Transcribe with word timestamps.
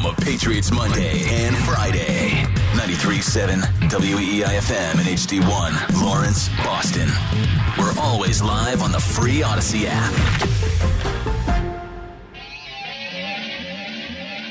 home 0.00 0.14
of 0.14 0.24
Patriots 0.24 0.72
Monday 0.72 1.24
and 1.28 1.56
Friday. 1.56 2.44
93.7 2.74 3.60
WEEIFM 3.90 4.92
and 4.92 5.08
HD1, 5.08 6.02
Lawrence, 6.02 6.48
Boston. 6.64 7.08
We're 7.78 7.94
always 8.00 8.42
live 8.42 8.82
on 8.82 8.92
the 8.92 9.00
free 9.00 9.40
Audacy 9.40 9.84
app. 9.86 10.12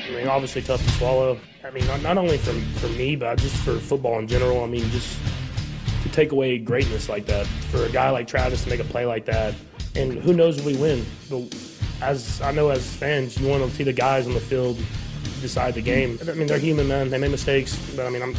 I 0.06 0.14
mean, 0.14 0.28
obviously 0.28 0.62
tough 0.62 0.84
to 0.84 0.90
swallow. 0.92 1.38
I 1.64 1.70
mean, 1.70 1.86
not, 1.86 2.02
not 2.02 2.18
only 2.18 2.38
for, 2.38 2.52
for 2.78 2.88
me, 2.88 3.16
but 3.16 3.38
just 3.38 3.56
for 3.56 3.78
football 3.78 4.18
in 4.18 4.28
general. 4.28 4.62
I 4.62 4.66
mean, 4.66 4.88
just 4.90 5.18
to 6.02 6.08
take 6.10 6.32
away 6.32 6.58
greatness 6.58 7.08
like 7.08 7.26
that, 7.26 7.46
for 7.46 7.84
a 7.84 7.90
guy 7.90 8.10
like 8.10 8.26
Travis 8.26 8.64
to 8.64 8.70
make 8.70 8.80
a 8.80 8.84
play 8.84 9.06
like 9.06 9.24
that, 9.26 9.54
and 9.96 10.12
who 10.14 10.32
knows 10.32 10.58
if 10.58 10.64
we 10.64 10.76
win. 10.76 11.04
But 11.28 11.54
as 12.02 12.40
I 12.40 12.52
know 12.52 12.70
as 12.70 12.86
fans, 12.94 13.38
you 13.40 13.48
want 13.48 13.64
to 13.64 13.70
see 13.70 13.84
the 13.84 13.92
guys 13.92 14.26
on 14.26 14.34
the 14.34 14.40
field 14.40 14.78
decide 15.40 15.74
the 15.74 15.82
game. 15.82 16.18
I 16.22 16.32
mean, 16.32 16.46
they're 16.46 16.58
human, 16.58 16.88
man. 16.88 17.10
They 17.10 17.18
make 17.18 17.30
mistakes, 17.30 17.76
but 17.96 18.06
I 18.06 18.10
mean, 18.10 18.22
I'm, 18.22 18.34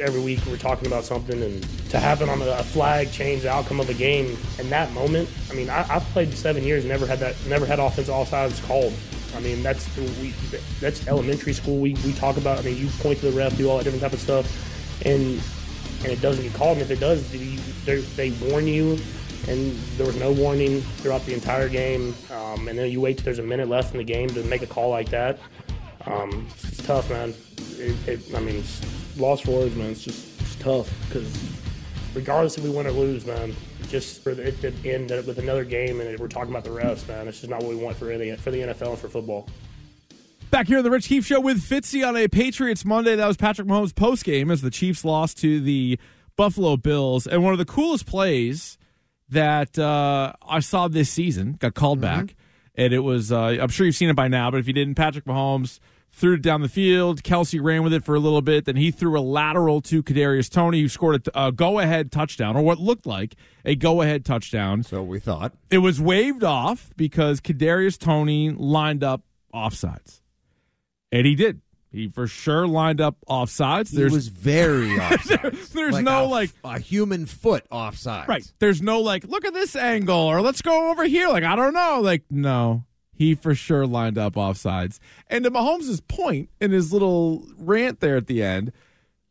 every 0.00 0.20
week 0.20 0.40
we're 0.46 0.56
talking 0.56 0.86
about 0.86 1.04
something, 1.04 1.42
and 1.42 1.62
to 1.90 1.98
happen 1.98 2.28
on 2.28 2.42
a, 2.42 2.62
flag 2.62 3.10
change 3.12 3.42
the 3.42 3.50
outcome 3.50 3.80
of 3.80 3.88
a 3.88 3.94
game 3.94 4.36
in 4.58 4.70
that 4.70 4.92
moment. 4.92 5.28
I 5.50 5.54
mean, 5.54 5.70
I, 5.70 5.86
I've 5.88 6.04
played 6.06 6.32
seven 6.34 6.64
years, 6.64 6.84
never 6.84 7.06
had 7.06 7.18
that, 7.20 7.34
never 7.46 7.66
had 7.66 7.78
offense 7.78 8.08
all 8.08 8.26
sides 8.26 8.60
called. 8.60 8.92
I 9.36 9.40
mean, 9.40 9.62
that's 9.62 9.94
we, 9.96 10.34
that's 10.80 11.06
elementary 11.06 11.52
school. 11.52 11.78
We, 11.78 11.94
we 12.04 12.12
talk 12.14 12.36
about. 12.36 12.58
I 12.58 12.62
mean, 12.62 12.76
you 12.76 12.88
point 12.98 13.20
to 13.20 13.30
the 13.30 13.36
ref, 13.36 13.56
do 13.56 13.68
all 13.68 13.78
that 13.78 13.84
different 13.84 14.02
type 14.02 14.12
of 14.12 14.20
stuff, 14.20 14.46
and 15.04 15.40
and 16.02 16.12
it 16.12 16.20
doesn't 16.20 16.44
get 16.44 16.54
called. 16.54 16.78
And 16.78 16.82
if 16.82 16.90
it 16.90 17.00
does, 17.00 17.30
they, 17.84 18.00
they 18.16 18.30
warn 18.48 18.66
you, 18.66 18.98
and 19.48 19.72
there 19.96 20.06
was 20.06 20.16
no 20.16 20.32
warning 20.32 20.80
throughout 20.98 21.24
the 21.26 21.34
entire 21.34 21.68
game. 21.68 22.14
Um, 22.30 22.68
and 22.68 22.78
then 22.78 22.90
you 22.90 23.00
wait 23.00 23.18
till 23.18 23.24
there's 23.24 23.38
a 23.38 23.42
minute 23.42 23.68
left 23.68 23.92
in 23.92 23.98
the 23.98 24.04
game 24.04 24.28
to 24.30 24.42
make 24.44 24.62
a 24.62 24.66
call 24.66 24.90
like 24.90 25.08
that. 25.10 25.38
Um, 26.08 26.46
it's 26.64 26.82
tough, 26.86 27.10
man. 27.10 27.34
It, 27.76 28.08
it, 28.08 28.34
I 28.34 28.40
mean, 28.40 28.56
it's 28.56 28.80
lost 29.18 29.46
words, 29.46 29.76
man. 29.76 29.90
It's 29.90 30.02
just 30.02 30.40
it's 30.40 30.54
tough 30.56 30.90
because 31.06 31.30
regardless 32.14 32.56
if 32.56 32.64
we 32.64 32.70
win 32.70 32.86
or 32.86 32.92
lose, 32.92 33.26
man, 33.26 33.54
just 33.88 34.22
for 34.22 34.30
it 34.30 34.60
to 34.62 34.72
end 34.88 35.10
with 35.10 35.38
another 35.38 35.64
game 35.64 36.00
and 36.00 36.18
we're 36.18 36.28
talking 36.28 36.50
about 36.50 36.64
the 36.64 36.70
refs, 36.70 37.06
man. 37.06 37.28
It's 37.28 37.40
just 37.40 37.50
not 37.50 37.62
what 37.62 37.68
we 37.68 37.76
want 37.76 37.96
for 37.96 38.06
the 38.06 38.36
for 38.36 38.50
the 38.50 38.60
NFL 38.60 38.90
and 38.90 38.98
for 38.98 39.08
football. 39.08 39.48
Back 40.50 40.66
here 40.66 40.78
on 40.78 40.84
the 40.84 40.90
Rich 40.90 41.08
Keefe 41.08 41.26
Show 41.26 41.40
with 41.40 41.62
Fitzy 41.62 42.06
on 42.06 42.16
a 42.16 42.26
Patriots 42.26 42.86
Monday. 42.86 43.14
That 43.14 43.26
was 43.26 43.36
Patrick 43.36 43.68
Mahomes' 43.68 43.94
post 43.94 44.24
game 44.24 44.50
as 44.50 44.62
the 44.62 44.70
Chiefs 44.70 45.04
lost 45.04 45.36
to 45.38 45.60
the 45.60 45.98
Buffalo 46.36 46.78
Bills. 46.78 47.26
And 47.26 47.44
one 47.44 47.52
of 47.52 47.58
the 47.58 47.66
coolest 47.66 48.06
plays 48.06 48.78
that 49.28 49.78
uh, 49.78 50.32
I 50.48 50.60
saw 50.60 50.88
this 50.88 51.10
season 51.10 51.56
got 51.58 51.74
called 51.74 52.00
mm-hmm. 52.00 52.26
back. 52.26 52.34
And 52.74 52.94
it 52.94 53.00
was, 53.00 53.30
uh, 53.30 53.58
I'm 53.60 53.68
sure 53.68 53.84
you've 53.84 53.96
seen 53.96 54.08
it 54.08 54.16
by 54.16 54.28
now, 54.28 54.50
but 54.50 54.58
if 54.58 54.66
you 54.66 54.72
didn't, 54.72 54.94
Patrick 54.94 55.24
Mahomes 55.26 55.80
threw 56.18 56.34
it 56.34 56.42
down 56.42 56.60
the 56.60 56.68
field. 56.68 57.22
Kelce 57.22 57.62
ran 57.62 57.82
with 57.82 57.92
it 57.92 58.04
for 58.04 58.14
a 58.14 58.18
little 58.18 58.42
bit. 58.42 58.64
Then 58.64 58.76
he 58.76 58.90
threw 58.90 59.18
a 59.18 59.22
lateral 59.22 59.80
to 59.82 60.02
Kadarius 60.02 60.50
Toney, 60.50 60.80
who 60.80 60.88
scored 60.88 61.28
a, 61.28 61.46
a 61.46 61.52
go-ahead 61.52 62.10
touchdown, 62.10 62.56
or 62.56 62.62
what 62.62 62.78
looked 62.78 63.06
like 63.06 63.36
a 63.64 63.74
go-ahead 63.74 64.24
touchdown. 64.24 64.82
So 64.82 65.02
we 65.02 65.20
thought 65.20 65.54
it 65.70 65.78
was 65.78 66.00
waved 66.00 66.44
off 66.44 66.90
because 66.96 67.40
Kadarius 67.40 67.98
Toney 67.98 68.50
lined 68.50 69.04
up 69.04 69.22
offsides, 69.54 70.20
and 71.12 71.26
he 71.26 71.34
did. 71.34 71.60
He 71.90 72.08
for 72.08 72.26
sure 72.26 72.66
lined 72.66 73.00
up 73.00 73.16
offsides. 73.28 73.90
There's, 73.90 74.12
he 74.12 74.16
was 74.16 74.28
very 74.28 74.88
offsides. 74.98 75.70
there's 75.70 75.94
like 75.94 76.04
no 76.04 76.24
a, 76.24 76.28
like 76.28 76.50
a 76.62 76.78
human 76.78 77.24
foot 77.24 77.66
offsides. 77.70 78.28
Right. 78.28 78.52
There's 78.58 78.82
no 78.82 79.00
like 79.00 79.24
look 79.24 79.46
at 79.46 79.54
this 79.54 79.74
angle 79.74 80.18
or 80.18 80.42
let's 80.42 80.60
go 80.60 80.90
over 80.90 81.04
here. 81.04 81.28
Like 81.28 81.44
I 81.44 81.56
don't 81.56 81.72
know. 81.72 82.00
Like 82.02 82.24
no, 82.28 82.84
he 83.18 83.34
for 83.34 83.52
sure 83.52 83.84
lined 83.84 84.16
up 84.16 84.34
offsides. 84.34 85.00
And 85.26 85.42
to 85.42 85.50
Mahomes' 85.50 86.00
point 86.06 86.50
in 86.60 86.70
his 86.70 86.92
little 86.92 87.44
rant 87.58 87.98
there 87.98 88.16
at 88.16 88.28
the 88.28 88.44
end, 88.44 88.70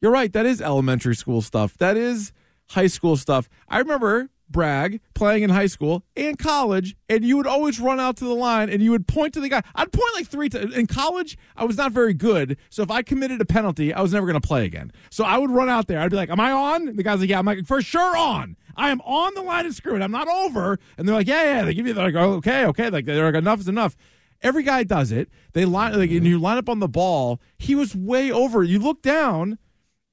you're 0.01 0.11
right. 0.11 0.31
That 0.33 0.45
is 0.45 0.61
elementary 0.61 1.15
school 1.15 1.41
stuff. 1.41 1.77
That 1.77 1.95
is 1.95 2.33
high 2.71 2.87
school 2.87 3.15
stuff. 3.15 3.47
I 3.69 3.79
remember 3.79 4.29
Bragg 4.49 4.99
playing 5.13 5.43
in 5.43 5.49
high 5.49 5.67
school 5.67 6.03
and 6.17 6.37
college, 6.37 6.97
and 7.07 7.23
you 7.23 7.37
would 7.37 7.47
always 7.47 7.79
run 7.79 7.97
out 7.97 8.17
to 8.17 8.25
the 8.25 8.33
line 8.35 8.69
and 8.69 8.81
you 8.81 8.91
would 8.91 9.07
point 9.07 9.33
to 9.35 9.39
the 9.39 9.47
guy. 9.47 9.61
I'd 9.73 9.93
point 9.93 10.13
like 10.15 10.27
three 10.27 10.49
times. 10.49 10.75
In 10.75 10.85
college, 10.85 11.37
I 11.55 11.63
was 11.63 11.77
not 11.77 11.93
very 11.93 12.13
good. 12.13 12.57
So 12.69 12.83
if 12.83 12.91
I 12.91 13.03
committed 13.03 13.39
a 13.39 13.45
penalty, 13.45 13.93
I 13.93 14.01
was 14.01 14.11
never 14.11 14.25
going 14.25 14.39
to 14.39 14.45
play 14.45 14.65
again. 14.65 14.91
So 15.09 15.23
I 15.23 15.37
would 15.37 15.49
run 15.51 15.69
out 15.69 15.87
there. 15.87 16.01
I'd 16.01 16.11
be 16.11 16.17
like, 16.17 16.29
Am 16.29 16.41
I 16.41 16.51
on? 16.51 16.97
The 16.97 17.03
guy's 17.03 17.21
like, 17.21 17.29
Yeah. 17.29 17.39
I'm 17.39 17.45
like, 17.45 17.65
For 17.65 17.81
sure 17.81 18.17
on. 18.17 18.57
I 18.77 18.89
am 18.89 19.01
on 19.01 19.33
the 19.33 19.41
line 19.41 19.65
of 19.65 19.73
scrimmage. 19.73 20.01
I'm 20.03 20.11
not 20.11 20.27
over. 20.27 20.79
And 20.97 21.07
they're 21.07 21.15
like, 21.15 21.27
yeah, 21.27 21.43
yeah. 21.43 21.63
They 21.65 21.73
give 21.73 21.87
you, 21.87 21.93
they're 21.93 22.05
like, 22.11 22.15
oh, 22.15 22.33
okay, 22.35 22.65
okay. 22.67 22.89
Like, 22.89 23.05
they're 23.05 23.25
like, 23.25 23.35
enough 23.35 23.59
is 23.59 23.67
enough. 23.67 23.97
Every 24.41 24.63
guy 24.63 24.83
does 24.83 25.11
it. 25.11 25.29
They 25.53 25.65
line, 25.65 25.97
like, 25.97 26.11
and 26.11 26.25
you 26.25 26.37
line 26.37 26.57
up 26.59 26.69
on 26.69 26.79
the 26.79 26.87
ball. 26.87 27.41
He 27.57 27.73
was 27.73 27.95
way 27.95 28.31
over. 28.31 28.63
You 28.63 28.77
look 28.79 29.01
down, 29.01 29.57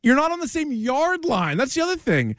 you're 0.03 0.17
not 0.17 0.33
on 0.33 0.41
the 0.41 0.49
same 0.49 0.73
yard 0.73 1.25
line. 1.27 1.59
That's 1.59 1.75
the 1.75 1.83
other 1.83 1.97
thing. 1.97 2.37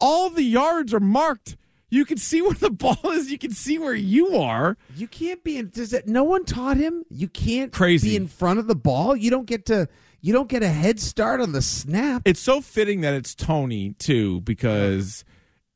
All 0.00 0.30
the 0.30 0.42
yards 0.42 0.92
are 0.92 1.00
marked. 1.00 1.56
You 1.90 2.04
can 2.04 2.18
see 2.18 2.42
where 2.42 2.54
the 2.54 2.70
ball 2.70 2.98
is. 3.12 3.30
You 3.30 3.38
can 3.38 3.52
see 3.52 3.78
where 3.78 3.94
you 3.94 4.36
are. 4.36 4.76
You 4.96 5.06
can't 5.06 5.42
be 5.44 5.58
in. 5.58 5.70
Does 5.70 5.90
that? 5.90 6.08
No 6.08 6.24
one 6.24 6.44
taught 6.44 6.76
him. 6.76 7.04
You 7.08 7.28
can't 7.28 7.72
Crazy. 7.72 8.10
be 8.10 8.16
in 8.16 8.26
front 8.26 8.58
of 8.58 8.66
the 8.66 8.76
ball. 8.76 9.16
You 9.16 9.30
don't 9.30 9.46
get 9.46 9.66
to. 9.66 9.88
You 10.20 10.32
don't 10.32 10.48
get 10.48 10.64
a 10.64 10.68
head 10.68 10.98
start 10.98 11.40
on 11.40 11.52
the 11.52 11.62
snap. 11.62 12.22
It's 12.24 12.40
so 12.40 12.60
fitting 12.60 13.02
that 13.02 13.14
it's 13.14 13.36
Toney 13.36 13.94
too, 14.00 14.40
because 14.40 15.24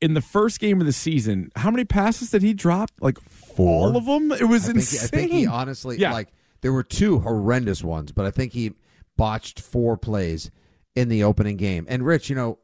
in 0.03 0.15
the 0.15 0.21
first 0.21 0.59
game 0.59 0.81
of 0.81 0.85
the 0.85 0.91
season, 0.91 1.49
how 1.55 1.71
many 1.71 1.85
passes 1.85 2.31
did 2.31 2.41
he 2.41 2.53
drop? 2.53 2.91
Like 2.99 3.17
four. 3.21 3.87
All 3.87 3.95
of 3.95 4.05
them. 4.05 4.33
It 4.33 4.49
was 4.49 4.67
I 4.67 4.73
insane. 4.73 4.99
Think, 4.99 5.13
I 5.13 5.17
think 5.17 5.31
he 5.31 5.47
honestly 5.47 5.97
yeah. 5.97 6.11
like 6.11 6.27
there 6.59 6.73
were 6.73 6.83
two 6.83 7.19
horrendous 7.19 7.81
ones, 7.85 8.11
but 8.11 8.25
I 8.25 8.31
think 8.31 8.51
he 8.51 8.73
botched 9.15 9.61
four 9.61 9.95
plays 9.95 10.51
in 10.93 11.07
the 11.07 11.23
opening 11.23 11.55
game. 11.55 11.85
And 11.87 12.05
Rich, 12.05 12.29
you 12.29 12.35
know, 12.35 12.59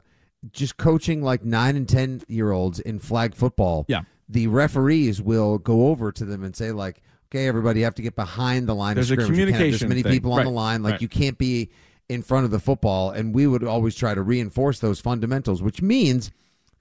just 0.52 0.76
coaching 0.76 1.22
like 1.22 1.42
nine 1.42 1.76
and 1.76 1.88
ten 1.88 2.22
year 2.28 2.52
olds 2.52 2.78
in 2.78 2.98
flag 2.98 3.34
football. 3.34 3.86
Yeah. 3.88 4.02
The 4.28 4.46
referees 4.46 5.22
will 5.22 5.56
go 5.56 5.88
over 5.88 6.12
to 6.12 6.24
them 6.26 6.44
and 6.44 6.54
say 6.54 6.72
like, 6.72 7.00
"Okay, 7.30 7.48
everybody, 7.48 7.80
you 7.80 7.84
have 7.84 7.94
to 7.94 8.02
get 8.02 8.16
behind 8.16 8.68
the 8.68 8.74
line 8.74 8.96
There's 8.96 9.10
of 9.10 9.14
scrimmage. 9.14 9.38
A 9.38 9.42
communication 9.46 9.86
you 9.86 9.88
many 9.88 10.02
thing. 10.02 10.12
people 10.12 10.32
on 10.32 10.38
right. 10.38 10.44
the 10.44 10.50
line. 10.50 10.82
Like 10.82 10.92
right. 10.92 11.02
you 11.02 11.08
can't 11.08 11.38
be 11.38 11.70
in 12.10 12.20
front 12.20 12.44
of 12.44 12.50
the 12.50 12.60
football." 12.60 13.10
And 13.10 13.34
we 13.34 13.46
would 13.46 13.64
always 13.64 13.94
try 13.94 14.14
to 14.14 14.20
reinforce 14.20 14.80
those 14.80 15.00
fundamentals, 15.00 15.62
which 15.62 15.80
means 15.80 16.30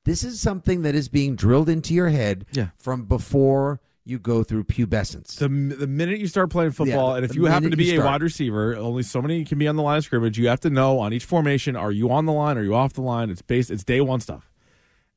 this 0.06 0.24
is 0.24 0.40
something 0.40 0.82
that 0.84 0.96
is 0.96 1.10
being 1.10 1.36
drilled 1.36 1.70
into 1.70 1.94
your 1.94 2.10
head 2.10 2.46
yeah. 2.54 2.70
from 2.78 3.06
before 3.06 3.80
you 4.06 4.18
go 4.18 4.44
through 4.44 4.64
pubescence. 4.64 5.36
The, 5.36 5.48
the 5.48 5.88
minute 5.88 6.20
you 6.20 6.28
start 6.28 6.50
playing 6.50 6.72
football, 6.72 7.12
yeah, 7.12 7.18
and 7.18 7.26
if 7.26 7.36
you 7.36 7.46
happen 7.46 7.72
to 7.72 7.78
be 7.78 7.96
a 7.96 8.04
wide 8.04 8.24
receiver, 8.24 8.76
only 8.76 9.04
so 9.04 9.22
many 9.22 9.46
can 9.46 9.60
be 9.60 9.68
on 9.68 9.76
the 9.76 9.84
line 9.84 10.00
of 10.00 10.04
scrimmage. 10.04 10.38
You 10.38 10.48
have 10.48 10.62
to 10.62 10.70
know 10.70 11.00
on 11.00 11.14
each 11.14 11.26
formation: 11.26 11.76
are 11.76 11.92
you 11.92 12.10
on 12.12 12.26
the 12.26 12.34
line? 12.34 12.58
Are 12.58 12.64
you 12.64 12.76
off 12.76 12.94
the 12.94 13.02
line? 13.02 13.30
It's 13.30 13.42
based. 13.42 13.70
It's 13.70 13.84
day 13.84 14.02
one 14.02 14.20
stuff. 14.20 14.52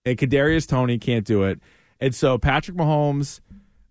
And 0.05 0.19
Kadarius 0.19 0.67
Toney 0.67 0.99
can't 0.99 1.25
do 1.25 1.45
it, 1.45 1.61
and 2.01 2.15
so 2.15 2.37
Patrick 2.37 2.77
Mahomes 2.77 3.41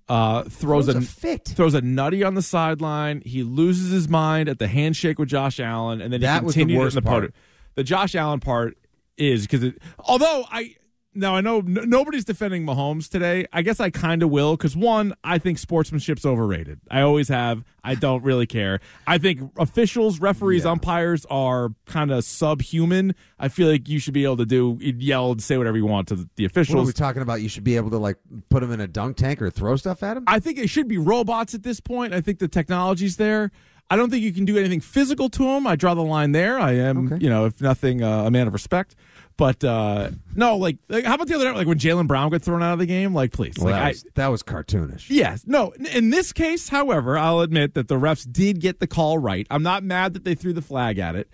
uh, 0.08 0.44
throws, 0.44 0.86
throws 0.86 0.90
a, 0.90 0.98
a, 0.98 1.02
fit, 1.02 1.46
throws 1.48 1.74
a 1.74 1.82
nutty 1.82 2.24
on 2.24 2.36
the 2.36 2.42
sideline. 2.42 3.22
He 3.26 3.44
loses 3.44 3.92
his 3.92 4.10
mind 4.10 4.50
at 4.50 4.60
the 4.60 4.68
handshake 4.68 5.18
with 5.18 5.30
Josh 5.30 5.60
Allen, 5.60 6.02
and 6.02 6.12
then 6.12 6.22
that 6.22 6.44
he 6.44 6.48
continued 6.48 6.80
was 6.80 6.94
the 6.94 6.98
worst 6.98 6.98
in 6.98 7.04
the 7.04 7.10
part. 7.10 7.34
The 7.76 7.84
Josh 7.84 8.14
Allen 8.14 8.42
part 8.42 8.78
is 9.18 9.48
because 9.48 9.72
although 10.00 10.46
I 10.52 10.76
now 11.14 11.36
I 11.36 11.42
know 11.42 11.60
n- 11.60 11.86
nobody's 11.88 12.26
defending 12.26 12.66
Mahomes 12.66 13.10
today. 13.10 13.46
I 13.52 13.62
guess 13.62 13.80
I 13.80 13.90
kind 13.90 14.24
of 14.24 14.30
will 14.30 14.56
because 14.56 14.76
one, 14.76 15.14
I 15.24 15.38
think 15.38 15.58
sportsmanship's 15.58 16.26
overrated. 16.26 16.80
I 16.90 17.02
always 17.02 17.28
have. 17.30 17.64
I 17.84 17.96
don't 17.96 18.24
really 18.24 18.46
care. 18.46 18.80
I 19.08 19.18
think 19.18 19.52
officials, 19.58 20.20
referees, 20.20 20.64
yeah. 20.64 20.72
umpires 20.72 21.26
are 21.30 21.74
kind 21.86 22.12
of 22.12 22.24
subhuman. 22.24 23.16
I 23.40 23.48
feel 23.48 23.70
like 23.70 23.90
you 23.90 24.00
should 24.00 24.14
be 24.14 24.24
able 24.24 24.38
to 24.38 24.46
do 24.46 24.78
yell 24.82 25.32
and 25.32 25.42
say 25.42 25.58
whatever 25.58 25.78
you 25.78 25.86
want 25.86 26.08
to 26.10 26.30
the 26.36 26.46
officials. 26.46 26.76
What 26.76 26.84
are 26.84 26.88
we 26.88 26.94
talking 26.94 27.22
about? 27.22 27.42
You 27.42 27.50
should 27.50 27.64
be 27.64 27.76
able 27.76 27.90
to 27.92 27.98
like 27.98 28.18
put 28.50 28.62
them 28.62 28.72
in 28.72 28.80
a 28.80 28.88
dunk 28.88 29.18
tank 29.18 29.42
or 29.42 29.50
throw 29.50 29.76
stuff 29.76 30.04
at 30.04 30.14
them. 30.16 30.24
I 30.28 30.40
think 30.40 30.58
it 30.58 30.70
should 30.70 30.88
be 30.88 30.98
robots 30.98 31.54
at 31.54 31.64
this 31.64 31.80
point. 31.80 32.14
I 32.14 32.22
think 32.22 32.40
the 32.40 32.48
technology's 32.48 33.18
there. 33.18 33.52
I 33.92 33.98
don't 33.98 34.10
think 34.10 34.24
you 34.24 34.32
can 34.32 34.46
do 34.46 34.58
anything 34.58 34.80
physical 34.80 35.28
to 35.28 35.44
them. 35.44 35.68
I 35.68 35.76
draw 35.76 35.94
the 35.94 36.02
line 36.02 36.32
there. 36.32 36.58
I 36.58 36.76
am, 36.76 37.12
okay. 37.12 37.22
you 37.22 37.30
know, 37.30 37.44
if 37.44 37.60
nothing, 37.60 38.02
uh, 38.02 38.24
a 38.24 38.32
man 38.32 38.48
of 38.48 38.54
respect. 38.54 38.96
But 39.38 39.64
uh, 39.64 40.12
no, 40.36 40.58
like, 40.58 40.78
like, 40.88 41.06
how 41.06 41.16
about 41.16 41.28
the 41.28 41.36
other 41.36 41.46
night, 41.46 41.56
like 41.56 41.68
when 41.68 41.80
Jaylen 41.80 42.06
Brown 42.06 42.30
got 42.30 42.44
thrown 42.44 42.62
out 42.62 42.74
of 42.74 42.80
the 42.80 42.86
game? 42.86 43.14
Like, 43.14 43.32
please, 43.32 43.56
well, 43.58 43.72
like, 43.72 43.82
that, 43.82 43.88
was, 43.88 44.04
I, 44.06 44.10
that 44.16 44.28
was 44.28 44.44
cartoonish. 44.44 45.06
Yes, 45.10 45.44
no. 45.48 45.72
In 45.72 46.12
this 46.12 46.32
case, 46.32 46.70
however, 46.70 47.18
I'll 47.18 47.40
admit 47.40 47.74
that 47.74 47.88
the 47.88 47.96
refs 47.96 48.32
did 48.32 48.60
get 48.60 48.80
the 48.80 48.88
call 48.88 49.18
right. 49.18 49.48
I'm 49.50 49.64
not 49.64 49.84
mad 49.84 50.14
that 50.14 50.26
they 50.26 50.36
threw 50.36 50.54
the 50.54 50.62
flag 50.62 51.00
at 51.00 51.16
it. 51.16 51.30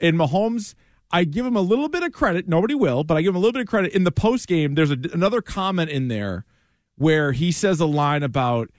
In 0.00 0.16
Mahomes, 0.16 0.74
I 1.12 1.22
give 1.24 1.46
him 1.46 1.54
a 1.54 1.60
little 1.60 1.88
bit 1.88 2.02
of 2.02 2.12
credit. 2.12 2.48
Nobody 2.48 2.74
will, 2.74 3.04
but 3.04 3.16
I 3.16 3.22
give 3.22 3.30
him 3.30 3.36
a 3.36 3.38
little 3.38 3.52
bit 3.52 3.62
of 3.62 3.68
credit. 3.68 3.92
In 3.92 4.02
the 4.02 4.10
post 4.10 4.48
game, 4.48 4.74
there's 4.74 4.90
a, 4.90 4.98
another 5.12 5.40
comment 5.40 5.90
in 5.90 6.08
there 6.08 6.44
where 6.96 7.32
he 7.32 7.52
says 7.52 7.78
a 7.78 7.86
line 7.86 8.24
about 8.24 8.70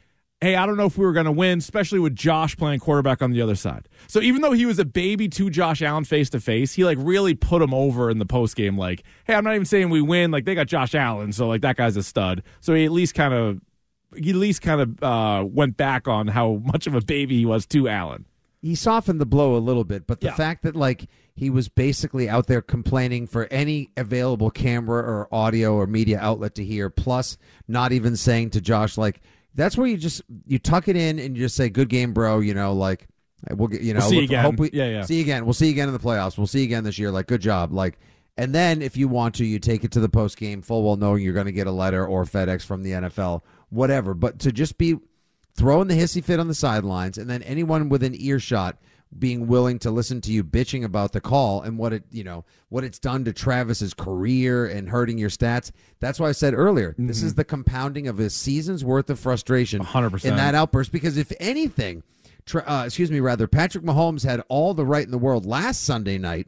hey, 0.41 0.55
I 0.55 0.65
don't 0.65 0.77
know 0.77 0.85
if 0.85 0.97
we 0.97 1.05
were 1.05 1.13
going 1.13 1.25
to 1.25 1.31
win, 1.31 1.57
especially 1.59 1.97
with 1.99 2.15
Josh 2.15 2.55
playing 2.57 2.79
quarterback 2.79 3.21
on 3.21 3.31
the 3.31 3.41
other 3.41 3.55
side. 3.55 3.87
So 4.07 4.19
even 4.21 4.41
though 4.41 4.51
he 4.51 4.65
was 4.65 4.77
a 4.77 4.85
baby 4.85 5.27
to 5.29 5.49
Josh 5.49 5.81
Allen 5.81 6.03
face 6.03 6.29
to 6.31 6.39
face, 6.39 6.73
he 6.73 6.83
like 6.85 6.97
really 7.01 7.33
put 7.33 7.61
him 7.61 7.73
over 7.73 8.09
in 8.11 8.19
the 8.19 8.25
post 8.25 8.55
game. 8.55 8.77
Like, 8.77 9.03
hey, 9.25 9.33
I'm 9.33 9.43
not 9.43 9.55
even 9.55 9.65
saying 9.65 9.89
we 9.89 10.01
win. 10.01 10.31
Like 10.31 10.45
they 10.45 10.53
got 10.53 10.67
Josh 10.67 10.93
Allen, 10.93 11.31
so 11.31 11.47
like 11.47 11.61
that 11.61 11.77
guy's 11.77 11.97
a 11.97 12.03
stud. 12.03 12.43
So 12.61 12.73
he 12.75 12.85
at 12.85 12.91
least 12.91 13.15
kind 13.15 13.33
of, 13.33 13.61
he 14.15 14.29
at 14.29 14.35
least 14.35 14.61
kind 14.61 14.81
of 14.81 15.03
uh, 15.03 15.45
went 15.47 15.77
back 15.77 16.07
on 16.07 16.27
how 16.27 16.61
much 16.63 16.85
of 16.85 16.93
a 16.95 17.01
baby 17.01 17.37
he 17.39 17.45
was 17.45 17.65
to 17.67 17.87
Allen. 17.89 18.25
he 18.61 18.75
softened 18.75 19.19
the 19.21 19.25
blow 19.25 19.55
a 19.55 19.59
little 19.59 19.83
bit, 19.83 20.05
but 20.07 20.19
the 20.21 20.27
Yeah. 20.27 20.35
fact 20.35 20.63
that 20.63 20.75
like 20.75 21.07
he 21.35 21.49
was 21.49 21.69
basically 21.69 22.29
out 22.29 22.47
there 22.47 22.61
complaining 22.61 23.27
for 23.27 23.47
any 23.51 23.89
available 23.97 24.49
camera 24.49 25.01
or 25.01 25.27
audio 25.33 25.75
or 25.75 25.85
media 25.87 26.17
outlet 26.19 26.55
to 26.55 26.63
hear, 26.63 26.89
plus 26.89 27.37
not 27.67 27.91
even 27.91 28.15
saying 28.15 28.49
to 28.51 28.61
Josh 28.61 28.97
like 28.97 29.21
that's 29.55 29.77
where 29.77 29.87
you 29.87 29.97
just 29.97 30.21
you 30.45 30.59
tuck 30.59 30.87
it 30.87 30.95
in 30.95 31.17
and 31.19 31.35
you 31.35 31.43
just 31.43 31.55
say 31.55 31.69
good 31.69 31.89
game, 31.89 32.13
bro. 32.13 32.39
You 32.39 32.53
know, 32.53 32.73
like 32.73 33.07
we'll 33.51 33.67
get 33.69 33.81
you 33.81 33.93
know 33.93 33.99
We'll 34.01 34.09
see 34.09 34.15
look- 34.21 34.25
again. 34.25 34.43
hope 34.45 34.59
we- 34.59 34.69
Yeah, 34.73 34.89
yeah. 34.89 35.01
see 35.03 35.15
you 35.15 35.21
again. 35.21 35.45
We'll 35.45 35.53
see 35.53 35.65
you 35.67 35.71
again 35.71 35.87
in 35.87 35.93
the 35.93 35.99
playoffs. 35.99 36.37
We'll 36.37 36.47
see 36.47 36.59
you 36.59 36.65
again 36.65 36.83
this 36.83 36.99
year. 36.99 37.11
Like 37.11 37.27
good 37.27 37.41
job. 37.41 37.71
Like 37.71 37.97
and 38.37 38.53
then 38.53 38.81
if 38.81 38.97
you 38.97 39.07
want 39.07 39.35
to, 39.35 39.45
you 39.45 39.59
take 39.59 39.83
it 39.85 39.91
to 39.93 39.99
the 40.01 40.09
post 40.09 40.37
game 40.37 40.61
full 40.61 40.83
well 40.83 40.97
knowing 40.97 41.23
you're 41.23 41.33
going 41.33 41.45
to 41.45 41.51
get 41.53 41.67
a 41.67 41.71
letter 41.71 42.05
or 42.05 42.25
FedEx 42.25 42.65
from 42.65 42.83
the 42.83 42.91
NFL, 42.91 43.41
whatever. 43.69 44.13
But 44.13 44.39
to 44.39 44.51
just 44.51 44.77
be 44.77 44.97
throwing 45.55 45.87
the 45.87 45.95
hissy 45.95 46.21
fit 46.21 46.39
on 46.39 46.49
the 46.49 46.53
sidelines, 46.53 47.17
and 47.17 47.29
then 47.29 47.41
anyone 47.43 47.87
within 47.87 48.13
earshot 48.19 48.77
being 49.17 49.47
willing 49.47 49.79
to 49.79 49.91
listen 49.91 50.19
to 50.21 50.31
you 50.31 50.43
bitching 50.43 50.83
about 50.83 51.13
the 51.13 51.21
call 51.21 51.61
and 51.61 51.77
what 51.77 51.93
it 51.93 52.03
you 52.11 52.23
know 52.23 52.43
what 52.69 52.83
it's 52.83 52.99
done 52.99 53.23
to 53.25 53.31
Travis's 53.31 53.93
career 53.93 54.65
and 54.65 54.89
hurting 54.89 55.17
your 55.17 55.29
stats. 55.29 55.71
That's 55.99 56.19
why 56.19 56.29
I 56.29 56.33
said 56.33 56.53
earlier, 56.53 56.95
this 56.97 57.23
is 57.23 57.35
the 57.35 57.45
compounding 57.45 58.07
of 58.07 58.19
a 58.19 58.29
season's 58.29 58.83
worth 58.83 59.09
of 59.09 59.19
frustration 59.19 59.81
100%. 59.83 60.25
in 60.25 60.35
that 60.35 60.55
outburst. 60.55 60.91
Because 60.91 61.17
if 61.17 61.31
anything, 61.39 62.03
uh, 62.53 62.83
excuse 62.85 63.09
me, 63.09 63.19
rather, 63.21 63.47
Patrick 63.47 63.83
Mahomes 63.85 64.25
had 64.25 64.41
all 64.49 64.73
the 64.73 64.85
right 64.85 65.05
in 65.05 65.11
the 65.11 65.17
world 65.17 65.45
last 65.45 65.83
Sunday 65.83 66.17
night 66.17 66.47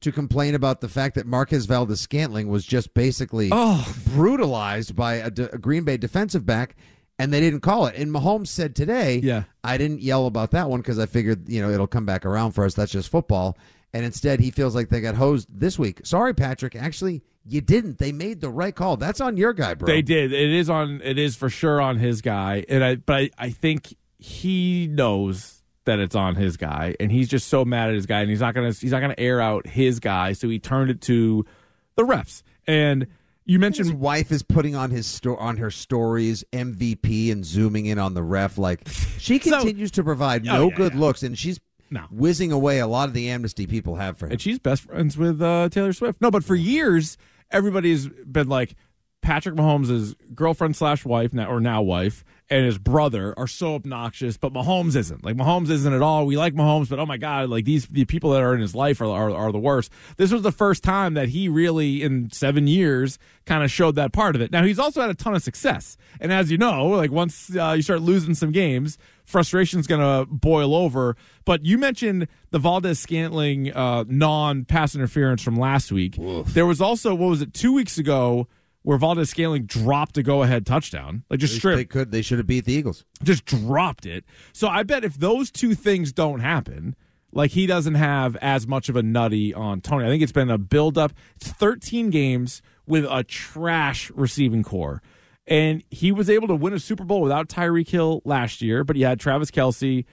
to 0.00 0.12
complain 0.12 0.54
about 0.54 0.80
the 0.82 0.88
fact 0.88 1.14
that 1.16 1.26
Marquez 1.26 1.64
Valdes 1.66 1.98
Scantling 2.00 2.48
was 2.48 2.64
just 2.64 2.92
basically 2.94 3.48
Oh. 3.50 3.90
brutalized 4.14 4.94
by 4.94 5.14
a, 5.14 5.30
de- 5.30 5.52
a 5.54 5.58
Green 5.58 5.82
Bay 5.84 5.96
defensive 5.96 6.44
back, 6.46 6.76
and 7.18 7.32
they 7.32 7.40
didn't 7.40 7.60
call 7.60 7.86
it. 7.86 7.96
And 7.96 8.10
Mahomes 8.10 8.48
said 8.48 8.74
today, 8.74 9.20
Yeah. 9.22 9.44
I 9.62 9.78
didn't 9.78 10.02
yell 10.02 10.26
about 10.26 10.50
that 10.52 10.68
one 10.68 10.80
because 10.80 10.98
I 10.98 11.06
figured, 11.06 11.48
you 11.48 11.62
know, 11.62 11.70
it'll 11.70 11.86
come 11.86 12.06
back 12.06 12.24
around 12.26 12.52
for 12.52 12.64
us. 12.64 12.74
That's 12.74 12.92
just 12.92 13.08
football. 13.08 13.56
And 13.92 14.04
instead, 14.04 14.40
he 14.40 14.50
feels 14.50 14.74
like 14.74 14.88
they 14.88 15.00
got 15.00 15.14
hosed 15.14 15.46
this 15.50 15.78
week. 15.78 16.00
Sorry, 16.04 16.34
Patrick. 16.34 16.74
Actually, 16.74 17.22
you 17.46 17.60
didn't. 17.60 17.98
They 17.98 18.10
made 18.10 18.40
the 18.40 18.50
right 18.50 18.74
call. 18.74 18.96
That's 18.96 19.20
on 19.20 19.36
your 19.36 19.52
guy, 19.52 19.74
bro. 19.74 19.86
They 19.86 20.02
did. 20.02 20.32
It 20.32 20.50
is 20.50 20.68
on. 20.68 21.00
It 21.04 21.16
is 21.16 21.36
for 21.36 21.48
sure 21.48 21.80
on 21.80 21.98
his 21.98 22.20
guy, 22.20 22.64
and 22.68 22.82
I. 22.82 22.96
But 22.96 23.14
I, 23.14 23.30
I 23.38 23.50
think 23.50 23.94
he 24.18 24.88
knows 24.90 25.62
that 25.84 26.00
it's 26.00 26.16
on 26.16 26.34
his 26.34 26.56
guy, 26.56 26.96
and 26.98 27.12
he's 27.12 27.28
just 27.28 27.46
so 27.46 27.64
mad 27.64 27.90
at 27.90 27.94
his 27.94 28.06
guy, 28.06 28.22
and 28.22 28.30
he's 28.30 28.40
not 28.40 28.52
gonna. 28.54 28.72
He's 28.72 28.90
not 28.90 29.00
gonna 29.00 29.14
air 29.16 29.40
out 29.40 29.64
his 29.68 30.00
guy, 30.00 30.32
so 30.32 30.48
he 30.48 30.58
turned 30.58 30.90
it 30.90 31.00
to 31.02 31.46
the 31.94 32.02
refs. 32.02 32.42
And 32.66 33.06
you 33.44 33.58
mentioned 33.58 33.86
His 33.88 33.94
wife 33.94 34.32
is 34.32 34.42
putting 34.42 34.74
on 34.74 34.90
his 34.90 35.06
sto- 35.06 35.36
on 35.36 35.56
her 35.58 35.70
stories 35.70 36.44
MVP 36.52 37.30
and 37.30 37.44
zooming 37.44 37.86
in 37.86 37.98
on 37.98 38.14
the 38.14 38.22
ref. 38.22 38.56
Like 38.58 38.80
she 39.18 39.38
So- 39.38 39.58
continues 39.58 39.90
to 39.92 40.04
provide 40.04 40.46
Oh, 40.48 40.52
no 40.54 40.68
yeah, 40.70 40.76
good 40.76 40.94
yeah. 40.94 41.00
looks, 41.00 41.22
and 41.22 41.36
she's 41.38 41.60
No. 41.90 42.02
whizzing 42.10 42.52
away 42.52 42.78
a 42.78 42.86
lot 42.86 43.08
of 43.08 43.14
the 43.14 43.28
amnesty 43.30 43.66
people 43.66 43.96
have 43.96 44.16
for 44.16 44.26
him. 44.26 44.32
and 44.32 44.40
she's 44.40 44.58
best 44.58 44.82
friends 44.82 45.16
with 45.18 45.40
uh, 45.42 45.68
Taylor 45.70 45.92
Swift. 45.92 46.20
No, 46.20 46.30
but 46.30 46.42
for 46.44 46.54
years, 46.54 47.16
everybody's 47.50 48.08
been 48.08 48.48
like 48.48 48.74
Patrick 49.22 49.54
Mahomes' 49.54 50.14
girlfriend 50.34 50.76
slash 50.76 51.04
wife 51.04 51.32
now 51.32 51.48
or 51.50 51.60
now 51.60 51.80
wife 51.82 52.24
and 52.50 52.66
his 52.66 52.76
brother 52.78 53.32
are 53.38 53.46
so 53.46 53.74
obnoxious, 53.74 54.36
but 54.36 54.52
Mahomes 54.52 54.96
isn't. 54.96 55.24
Like 55.24 55.36
Mahomes 55.36 55.70
isn't 55.70 55.92
at 55.92 56.02
all. 56.02 56.26
We 56.26 56.36
like 56.36 56.54
Mahomes, 56.54 56.90
but 56.90 56.98
oh 56.98 57.06
my 57.06 57.16
god, 57.16 57.48
like 57.48 57.64
these 57.64 57.86
the 57.86 58.04
people 58.04 58.30
that 58.32 58.42
are 58.42 58.54
in 58.54 58.60
his 58.60 58.74
life 58.74 59.00
are 59.00 59.06
are, 59.06 59.30
are 59.30 59.52
the 59.52 59.58
worst. 59.58 59.90
This 60.16 60.30
was 60.30 60.42
the 60.42 60.52
first 60.52 60.82
time 60.82 61.14
that 61.14 61.30
he 61.30 61.48
really 61.48 62.02
in 62.02 62.30
seven 62.30 62.66
years 62.66 63.18
kind 63.46 63.64
of 63.64 63.70
showed 63.70 63.94
that 63.96 64.12
part 64.12 64.34
of 64.36 64.42
it. 64.42 64.52
Now 64.52 64.62
he's 64.64 64.78
also 64.78 65.00
had 65.00 65.10
a 65.10 65.14
ton 65.14 65.34
of 65.34 65.42
success, 65.42 65.96
and 66.20 66.32
as 66.32 66.50
you 66.50 66.58
know, 66.58 66.86
like 66.88 67.10
once 67.10 67.54
uh, 67.56 67.72
you 67.72 67.82
start 67.82 68.02
losing 68.02 68.34
some 68.34 68.52
games, 68.52 68.98
frustration's 69.24 69.86
going 69.86 70.00
to 70.00 70.30
boil 70.30 70.74
over. 70.74 71.16
But 71.46 71.64
you 71.64 71.78
mentioned 71.78 72.28
the 72.50 72.58
Valdes 72.58 72.98
Scantling 72.98 73.72
uh, 73.72 74.04
non 74.06 74.64
pass 74.66 74.94
interference 74.94 75.42
from 75.42 75.56
last 75.56 75.90
week. 75.90 76.16
There 76.48 76.66
was 76.66 76.80
also 76.80 77.14
what 77.14 77.30
was 77.30 77.42
it 77.42 77.54
two 77.54 77.72
weeks 77.72 77.96
ago 77.96 78.48
where 78.84 78.98
Valdes 78.98 79.30
Scantling 79.30 79.64
dropped 79.64 80.16
a 80.18 80.22
go 80.22 80.42
ahead 80.42 80.64
touchdown, 80.66 81.24
like 81.28 81.40
just 81.40 81.60
They 81.62 81.84
could. 81.84 82.12
They 82.12 82.22
should 82.22 82.38
have 82.38 82.46
beat 82.46 82.66
the 82.66 82.74
Eagles. 82.74 83.04
just 83.22 83.44
dropped 83.46 84.06
it. 84.06 84.24
So 84.52 84.68
I 84.68 84.82
bet 84.84 85.04
if 85.04 85.14
those 85.18 85.50
two 85.50 85.74
things 85.74 86.12
don't 86.12 86.40
happen. 86.40 86.94
Like 87.36 87.50
he 87.50 87.66
doesn't 87.66 87.96
have 87.96 88.36
as 88.36 88.64
much 88.68 88.88
of 88.88 88.94
a 88.94 89.02
nutty 89.02 89.52
on 89.52 89.80
Toney. 89.80 90.04
I 90.04 90.08
think 90.08 90.22
it's 90.22 90.30
been 90.30 90.50
a 90.50 90.58
build 90.58 90.96
up. 90.96 91.12
It's 91.34 91.50
13 91.50 92.10
games 92.10 92.62
with 92.86 93.04
a 93.10 93.24
trash 93.24 94.08
receiving 94.14 94.62
corps. 94.62 95.02
And 95.44 95.82
he 95.90 96.12
was 96.12 96.30
able 96.30 96.46
to 96.46 96.54
win 96.54 96.72
a 96.74 96.78
Super 96.78 97.02
Bowl 97.02 97.20
without 97.20 97.48
Tyreek 97.48 97.88
Hill 97.88 98.22
last 98.24 98.62
year, 98.62 98.84
but 98.84 98.94
he 98.94 99.02
had 99.02 99.18
Travis 99.18 99.50
Kelce. 99.50 100.04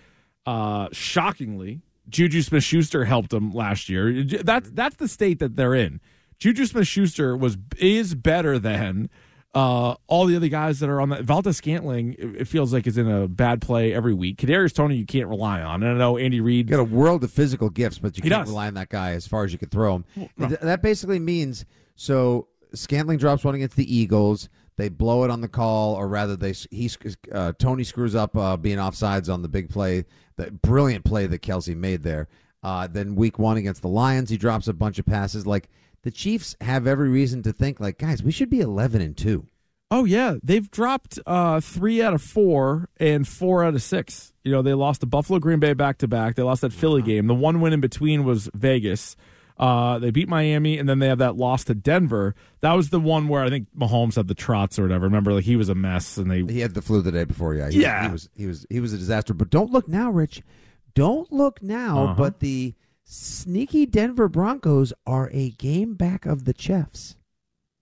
Uh, 0.47 0.87
shockingly, 0.91 1.81
Juju 2.09 2.41
Smith 2.41 2.63
Schuster 2.63 3.05
helped 3.05 3.31
him 3.31 3.51
last 3.51 3.87
year. 3.87 4.23
That's 4.23 4.71
that's 4.71 4.95
the 4.95 5.07
state 5.07 5.37
that 5.37 5.55
they're 5.55 5.75
in. 5.75 6.01
Juju 6.41 6.65
Smith 6.65 6.87
Schuster 6.87 7.37
was 7.37 7.55
is 7.77 8.15
better 8.15 8.57
than 8.57 9.11
uh, 9.53 9.93
all 10.07 10.25
the 10.25 10.35
other 10.35 10.47
guys 10.47 10.79
that 10.79 10.89
are 10.89 10.99
on 10.99 11.09
that. 11.09 11.23
Valdes 11.23 11.55
Scantling, 11.55 12.15
it, 12.17 12.41
it 12.41 12.47
feels 12.47 12.73
like 12.73 12.87
is 12.87 12.97
in 12.97 13.07
a 13.07 13.27
bad 13.27 13.61
play 13.61 13.93
every 13.93 14.15
week. 14.15 14.37
Kadarius 14.37 14.73
Toney, 14.73 14.95
you 14.95 15.05
can't 15.05 15.27
rely 15.27 15.61
on. 15.61 15.83
And 15.83 15.91
I 15.93 15.97
know 15.99 16.17
Andy 16.17 16.41
Reid. 16.41 16.65
got 16.67 16.79
a 16.79 16.83
world 16.83 17.23
of 17.23 17.31
physical 17.31 17.69
gifts, 17.69 17.99
but 17.99 18.17
you 18.17 18.23
can't 18.23 18.33
does. 18.33 18.49
rely 18.49 18.65
on 18.65 18.73
that 18.73 18.89
guy 18.89 19.11
as 19.11 19.27
far 19.27 19.43
as 19.43 19.53
you 19.53 19.59
can 19.59 19.69
throw 19.69 19.97
him. 19.97 20.05
Th- 20.39 20.59
that 20.61 20.81
basically 20.81 21.19
means 21.19 21.63
so 21.95 22.47
Scantling 22.73 23.19
drops 23.19 23.43
one 23.43 23.53
against 23.53 23.75
the 23.75 23.95
Eagles. 23.95 24.49
They 24.77 24.89
blow 24.89 25.23
it 25.23 25.29
on 25.29 25.41
the 25.41 25.47
call, 25.47 25.93
or 25.93 26.07
rather, 26.07 26.35
they 26.35 26.53
he 26.71 26.89
uh, 27.31 27.51
Toney 27.59 27.83
screws 27.83 28.15
up 28.15 28.35
uh, 28.35 28.57
being 28.57 28.79
offsides 28.79 29.31
on 29.31 29.43
the 29.43 29.47
big 29.47 29.69
play, 29.69 30.05
the 30.37 30.49
brilliant 30.49 31.05
play 31.05 31.27
that 31.27 31.43
Kelce 31.43 31.75
made 31.75 32.01
there. 32.01 32.29
Uh, 32.63 32.87
then 32.87 33.15
week 33.15 33.39
one 33.39 33.57
against 33.57 33.81
the 33.81 33.87
Lions, 33.87 34.29
he 34.29 34.37
drops 34.37 34.67
a 34.67 34.73
bunch 34.73 34.99
of 34.99 35.05
passes. 35.05 35.47
Like 35.47 35.69
the 36.03 36.11
Chiefs 36.11 36.55
have 36.61 36.85
every 36.87 37.09
reason 37.09 37.41
to 37.43 37.53
think, 37.53 37.79
like 37.79 37.97
guys, 37.97 38.21
we 38.23 38.31
should 38.31 38.49
be 38.49 38.59
eleven 38.61 39.01
and 39.01 39.15
two. 39.17 39.47
Oh 39.89 40.05
yeah, 40.05 40.35
they've 40.43 40.69
dropped 40.71 41.19
uh, 41.25 41.59
three 41.59 42.01
out 42.01 42.13
of 42.13 42.21
four 42.21 42.87
and 42.97 43.27
four 43.27 43.63
out 43.63 43.73
of 43.73 43.81
six. 43.81 44.31
You 44.43 44.51
know, 44.51 44.61
they 44.61 44.73
lost 44.73 45.01
to 45.01 45.07
Buffalo, 45.07 45.37
Green 45.39 45.59
Bay 45.59 45.73
back 45.73 45.97
to 45.99 46.07
back. 46.07 46.35
They 46.35 46.43
lost 46.43 46.61
that 46.61 46.71
Philly 46.71 47.01
game. 47.01 47.27
The 47.27 47.35
one 47.35 47.59
win 47.61 47.73
in 47.73 47.81
between 47.81 48.23
was 48.23 48.49
Vegas. 48.53 49.15
Uh, 49.57 49.99
they 49.99 50.09
beat 50.09 50.27
Miami, 50.29 50.77
and 50.79 50.87
then 50.89 50.99
they 50.99 51.07
have 51.07 51.19
that 51.19 51.35
loss 51.35 51.63
to 51.65 51.75
Denver. 51.75 52.33
That 52.61 52.73
was 52.73 52.89
the 52.89 52.99
one 52.99 53.27
where 53.27 53.43
I 53.43 53.49
think 53.49 53.67
Mahomes 53.77 54.15
had 54.15 54.27
the 54.27 54.33
trots 54.33 54.79
or 54.79 54.83
whatever. 54.83 55.05
Remember, 55.05 55.33
like 55.33 55.43
he 55.43 55.55
was 55.55 55.67
a 55.69 55.75
mess, 55.75 56.17
and 56.17 56.31
they 56.31 56.41
He 56.51 56.61
had 56.61 56.73
the 56.73 56.81
flu 56.81 57.01
the 57.01 57.11
day 57.11 57.25
before. 57.25 57.53
Yeah, 57.53 57.69
he, 57.69 57.81
Yeah. 57.81 58.05
he 58.07 58.11
was 58.11 58.29
he 58.35 58.45
was 58.47 58.65
he 58.69 58.79
was 58.79 58.93
a 58.93 58.97
disaster. 58.97 59.33
But 59.33 59.49
don't 59.49 59.71
look 59.71 59.87
now, 59.87 60.09
Rich. 60.09 60.41
Don't 60.93 61.31
look 61.31 61.61
now. 61.61 62.03
Uh-huh. 62.03 62.13
But 62.17 62.39
the 62.39 62.73
sneaky 63.03 63.85
Denver 63.85 64.27
Broncos 64.27 64.93
are 65.05 65.29
a 65.33 65.49
game 65.51 65.95
back 65.95 66.25
of 66.25 66.45
the 66.45 66.53
Chiefs. 66.53 67.15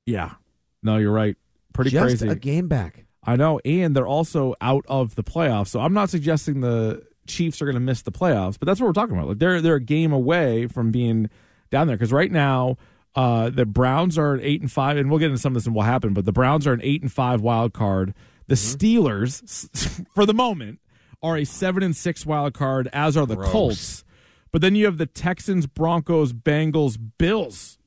yeah. 0.05 0.33
No, 0.81 0.95
you're 0.95 1.11
right. 1.11 1.35
Pretty 1.73 1.89
Just 1.91 2.19
crazy. 2.19 2.27
a 2.29 2.35
game 2.35 2.69
back. 2.69 3.05
I 3.23 3.35
know, 3.35 3.59
and 3.65 3.93
they're 3.93 4.07
also 4.07 4.55
out 4.61 4.85
of 4.87 5.15
the 5.15 5.23
playoffs. 5.23 5.67
So 5.67 5.81
I'm 5.81 5.93
not 5.93 6.09
suggesting 6.09 6.61
the 6.61 7.03
Chiefs 7.27 7.61
are 7.61 7.65
going 7.65 7.75
to 7.75 7.81
miss 7.81 8.01
the 8.01 8.11
playoffs, 8.13 8.57
but 8.57 8.65
that's 8.65 8.79
what 8.79 8.87
we're 8.87 8.93
talking 8.93 9.15
about. 9.17 9.27
Like 9.27 9.39
they're 9.39 9.59
they're 9.61 9.75
a 9.75 9.81
game 9.81 10.13
away 10.13 10.67
from 10.67 10.91
being 10.91 11.29
down 11.69 11.87
there 11.87 11.97
because 11.97 12.13
right 12.13 12.31
now 12.31 12.77
uh, 13.13 13.49
the 13.49 13.65
Browns 13.65 14.17
are 14.17 14.33
an 14.35 14.39
eight 14.41 14.61
and 14.61 14.71
five, 14.71 14.95
and 14.95 15.09
we'll 15.09 15.19
get 15.19 15.25
into 15.27 15.37
some 15.37 15.51
of 15.51 15.55
this 15.55 15.65
and 15.65 15.75
what 15.75 15.85
happened. 15.85 16.15
But 16.15 16.23
the 16.23 16.31
Browns 16.31 16.65
are 16.65 16.71
an 16.73 16.81
eight 16.81 17.01
and 17.01 17.11
five 17.11 17.41
wild 17.41 17.73
card. 17.73 18.13
The 18.47 18.55
Steelers, 18.55 20.07
for 20.15 20.25
the 20.25 20.33
moment, 20.33 20.79
are 21.21 21.37
a 21.37 21.43
seven 21.45 21.83
and 21.83 21.95
six 21.95 22.25
wild 22.25 22.53
card, 22.53 22.89
as 22.93 23.15
are 23.17 23.25
the 23.25 23.35
Gross. 23.35 23.51
Colts. 23.51 24.03
But 24.51 24.61
then 24.61 24.75
you 24.75 24.85
have 24.85 24.97
the 24.97 25.05
Texans, 25.05 25.67
Broncos, 25.67 26.33
Bengals, 26.33 26.97
Bills 27.17 27.77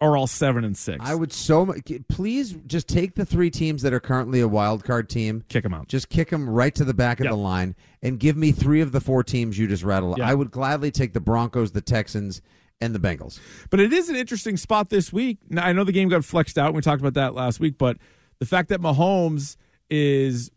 are 0.00 0.16
all 0.16 0.26
seven 0.26 0.64
and 0.64 0.76
six. 0.76 0.98
I 1.00 1.14
would 1.14 1.32
so 1.32 1.64
mu- 1.64 1.74
please 2.08 2.52
just 2.66 2.88
take 2.88 3.14
the 3.14 3.24
three 3.24 3.50
teams 3.50 3.82
that 3.82 3.92
are 3.92 4.00
currently 4.00 4.40
a 4.40 4.48
wild 4.48 4.82
card 4.84 5.08
team. 5.08 5.44
kick 5.48 5.62
them 5.62 5.72
out. 5.72 5.86
Just 5.86 6.08
kick 6.08 6.30
them 6.30 6.48
right 6.50 6.74
to 6.74 6.84
the 6.84 6.92
back 6.92 7.20
of 7.20 7.24
Yep. 7.24 7.32
the 7.32 7.36
line 7.36 7.76
and 8.02 8.18
give 8.18 8.36
me 8.36 8.50
three 8.50 8.80
of 8.80 8.90
the 8.90 9.00
four 9.00 9.22
teams 9.22 9.56
you 9.58 9.68
just 9.68 9.84
rattled. 9.84 10.18
Yeah. 10.18 10.28
I 10.28 10.34
would 10.34 10.50
gladly 10.50 10.90
take 10.90 11.12
the 11.12 11.20
Broncos, 11.20 11.70
the 11.70 11.80
Texans, 11.80 12.42
and 12.80 12.92
the 12.92 12.98
Bengals. 12.98 13.38
But 13.70 13.78
it 13.78 13.92
is 13.92 14.08
an 14.08 14.16
interesting 14.16 14.56
spot 14.56 14.90
this 14.90 15.12
week. 15.12 15.38
Now, 15.48 15.64
I 15.64 15.72
know 15.72 15.84
the 15.84 15.92
game 15.92 16.08
got 16.08 16.24
flexed 16.24 16.58
out. 16.58 16.74
We 16.74 16.82
talked 16.82 17.00
about 17.00 17.14
that 17.14 17.32
last 17.32 17.60
week, 17.60 17.78
but 17.78 17.96
the 18.40 18.44
fact 18.46 18.70
that 18.70 18.80
Mahomes 18.80 19.56
is 19.88 20.50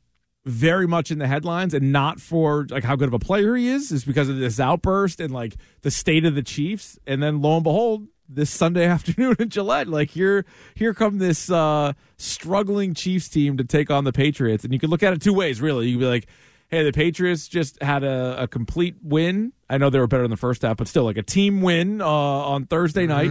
very 0.46 0.88
much 0.88 1.10
in 1.10 1.18
the 1.18 1.28
headlines 1.28 1.74
and 1.74 1.92
not 1.92 2.20
for 2.20 2.68
like 2.70 2.84
how 2.84 2.96
good 2.96 3.08
of 3.08 3.14
a 3.14 3.20
player 3.20 3.56
he 3.56 3.68
is 3.68 3.92
is 3.92 4.06
because 4.06 4.30
of 4.30 4.38
this 4.38 4.60
outburst 4.60 5.20
and 5.20 5.34
like 5.34 5.56
the 5.82 5.90
state 5.90 6.24
of 6.24 6.36
the 6.36 6.44
Chiefs. 6.44 7.00
And 7.08 7.22
then 7.22 7.42
lo 7.42 7.56
and 7.56 7.64
behold, 7.64 8.08
this 8.30 8.50
Sunday 8.50 8.86
afternoon 8.88 9.36
in 9.40 9.50
Gillette, 9.50 9.88
like 9.88 10.12
here 10.12 10.46
here 10.76 10.94
come 10.94 11.18
this 11.18 11.50
uh 11.50 11.94
struggling 12.18 12.94
Chiefs 12.94 13.28
team 13.28 13.58
to 13.58 13.64
take 13.64 13.90
on 13.90 14.04
the 14.04 14.14
Patriots. 14.14 14.64
And 14.64 14.72
you 14.72 14.80
can 14.80 14.90
look 14.90 15.04
at 15.04 15.14
it 15.14 15.22
two 15.22 15.34
ways, 15.34 15.62
really. 15.62 15.88
You 15.88 15.94
can 15.94 16.02
be 16.02 16.06
like, 16.08 16.28
hey, 16.68 16.84
the 16.84 16.92
Patriots 16.92 17.48
just 17.48 17.82
had 17.82 18.04
a, 18.04 18.44
a 18.44 18.48
complete 18.48 18.96
win. 19.02 19.52
I 19.70 19.78
know 19.78 19.90
they 19.90 20.00
were 20.00 20.08
better 20.08 20.24
in 20.24 20.30
the 20.30 20.38
first 20.38 20.62
half, 20.62 20.78
but 20.78 20.88
still 20.88 21.04
like 21.04 21.18
a 21.18 21.24
team 21.24 21.62
win 21.62 22.02
uh, 22.02 22.08
on 22.08 22.66
Thursday 22.66 23.08
night. 23.08 23.30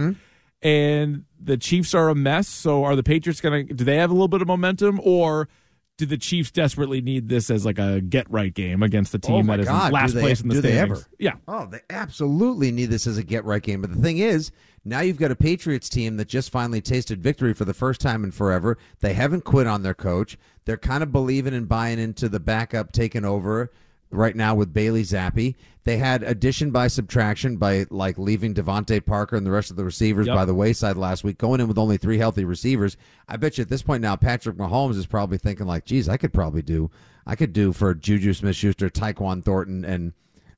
And 0.61 1.25
the 1.39 1.57
Chiefs 1.57 1.93
are 1.93 2.09
a 2.09 2.15
mess. 2.15 2.47
So 2.47 2.83
are 2.83 2.95
the 2.95 3.03
Patriots 3.03 3.39
going 3.39 3.67
to, 3.67 3.73
do 3.73 3.83
they 3.83 3.97
have 3.97 4.09
a 4.09 4.13
little 4.13 4.27
bit 4.27 4.41
of 4.41 4.47
momentum 4.47 4.99
or 5.03 5.47
do 5.97 6.05
the 6.05 6.17
Chiefs 6.17 6.51
desperately 6.51 6.99
need 7.01 7.29
this 7.29 7.49
as 7.49 7.65
like 7.65 7.79
a 7.79 8.01
get 8.01 8.29
right 8.29 8.53
game 8.53 8.83
against 8.83 9.11
the 9.13 9.19
team 9.19 9.49
Oh 9.49 9.53
that 9.53 9.61
is 9.61 9.67
God, 9.67 9.93
last 9.93 10.13
they- 10.13 10.21
place 10.21 10.41
in 10.41 10.49
the 10.49 10.55
do 10.55 10.61
they 10.61 10.73
standings? 10.73 10.99
ever? 10.99 11.07
Yeah. 11.19 11.33
Oh, 11.47 11.65
they 11.67 11.79
absolutely 11.89 12.71
need 12.71 12.87
this 12.87 13.07
as 13.07 13.17
a 13.17 13.23
get 13.23 13.45
right 13.45 13.61
game. 13.61 13.81
But 13.81 13.93
the 13.93 14.01
thing 14.01 14.17
is, 14.17 14.51
now 14.83 14.99
you've 14.99 15.17
got 15.17 15.31
a 15.31 15.35
Patriots 15.35 15.87
team 15.89 16.17
that 16.17 16.27
just 16.27 16.49
finally 16.51 16.81
tasted 16.81 17.23
victory 17.23 17.53
for 17.53 17.65
the 17.65 17.73
first 17.73 18.01
time 18.01 18.23
in 18.23 18.31
forever. 18.31 18.77
They 18.99 19.13
haven't 19.13 19.45
quit 19.45 19.67
on 19.67 19.83
their 19.83 19.93
coach. 19.93 20.37
They're 20.65 20.77
kind 20.77 21.01
of 21.01 21.11
believing 21.11 21.53
and 21.53 21.67
buying 21.67 21.97
into 21.99 22.27
the 22.29 22.39
backup 22.39 22.91
taking 22.91 23.23
over 23.25 23.71
right 24.11 24.35
now 24.35 24.55
with 24.55 24.73
Bailey 24.73 25.03
Zappe. 25.03 25.55
They 25.83 25.97
had 25.97 26.23
addition 26.23 26.71
by 26.71 26.87
subtraction 26.87 27.57
by 27.57 27.85
like 27.89 28.17
leaving 28.17 28.53
DeVante 28.53 29.05
Parker 29.05 29.35
and 29.35 29.45
the 29.45 29.51
rest 29.51 29.69
of 29.69 29.77
the 29.77 29.85
receivers 29.85 30.25
Yep. 30.27 30.35
by 30.35 30.45
the 30.45 30.53
wayside 30.55 30.97
last 30.97 31.23
week, 31.23 31.37
going 31.37 31.59
in 31.61 31.67
with 31.67 31.77
only 31.77 31.97
three 31.97 32.17
healthy 32.17 32.43
receivers. 32.43 32.97
I 33.27 33.37
bet 33.37 33.57
you 33.57 33.61
at 33.61 33.69
this 33.69 33.83
point 33.83 34.01
now, 34.01 34.15
Patrick 34.15 34.57
Mahomes 34.57 34.97
is 34.97 35.05
probably 35.05 35.37
thinking 35.37 35.67
like, 35.67 35.85
"Geez, 35.85 36.09
I 36.09 36.17
could 36.17 36.33
probably 36.33 36.61
do, 36.63 36.89
I 37.27 37.35
could 37.35 37.53
do 37.53 37.71
for 37.71 37.93
Juju 37.93 38.33
Smith-Schuster, 38.33 38.89
Tyquan 38.89 39.43
Thornton, 39.43 39.85
and 39.85 40.13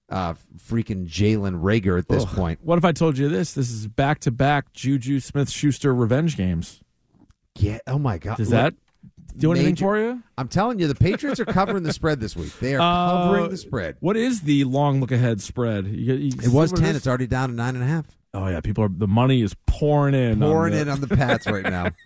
uh, 0.09 0.35
freaking 0.57 1.05
Jalen 1.05 1.61
Reagor 1.61 1.99
at 1.99 2.07
this 2.07 2.23
point." 2.23 2.59
What 2.63 2.77
if 2.77 2.85
I 2.85 2.93
told 2.93 3.17
you 3.17 3.27
this? 3.27 3.53
This 3.53 3.69
is 3.69 3.87
back 3.87 4.19
to 4.19 4.31
back 4.31 4.71
Juju 4.71 5.19
Smith 5.19 5.49
Schuster 5.49 5.93
revenge 5.93 6.37
games. 6.37 6.79
Yeah. 7.59 7.79
Oh 7.87 7.97
my 7.99 8.17
God. 8.17 8.37
Does 8.37 8.49
Look, 8.51 8.55
that 8.55 8.73
do 9.37 9.51
anything 9.51 9.71
major- 9.71 9.85
for 9.85 9.97
you? 9.99 10.23
I'm 10.37 10.47
telling 10.47 10.79
you, 10.79 10.87
the 10.87 10.95
Patriots 10.95 11.39
are 11.39 11.45
covering 11.45 11.83
the 11.83 11.93
spread 11.93 12.19
this 12.19 12.35
week. 12.35 12.57
They 12.59 12.75
are 12.75 12.79
covering 12.79 13.45
Uh, 13.45 13.47
the 13.49 13.57
spread. 13.57 13.97
What 13.99 14.17
is 14.17 14.41
the 14.41 14.63
long 14.65 14.99
look 14.99 15.11
ahead 15.11 15.41
spread? 15.41 15.87
You, 15.87 16.15
you 16.15 16.31
It 16.43 16.49
was 16.49 16.71
ten. 16.71 16.95
It's 16.95 17.07
already 17.07 17.27
down 17.27 17.49
to 17.49 17.55
nine 17.55 17.75
and 17.75 17.83
a 17.83 17.87
half. 17.87 18.05
Oh 18.33 18.47
yeah, 18.47 18.59
people 18.61 18.83
are 18.83 18.89
the 18.89 19.07
money 19.07 19.41
is 19.41 19.55
pouring 19.65 20.13
in. 20.13 20.39
Pouring 20.39 20.73
the- 20.73 20.81
in 20.81 20.89
on 20.89 21.01
the 21.01 21.07
Pats 21.07 21.47
right 21.47 21.63
now. 21.63 21.87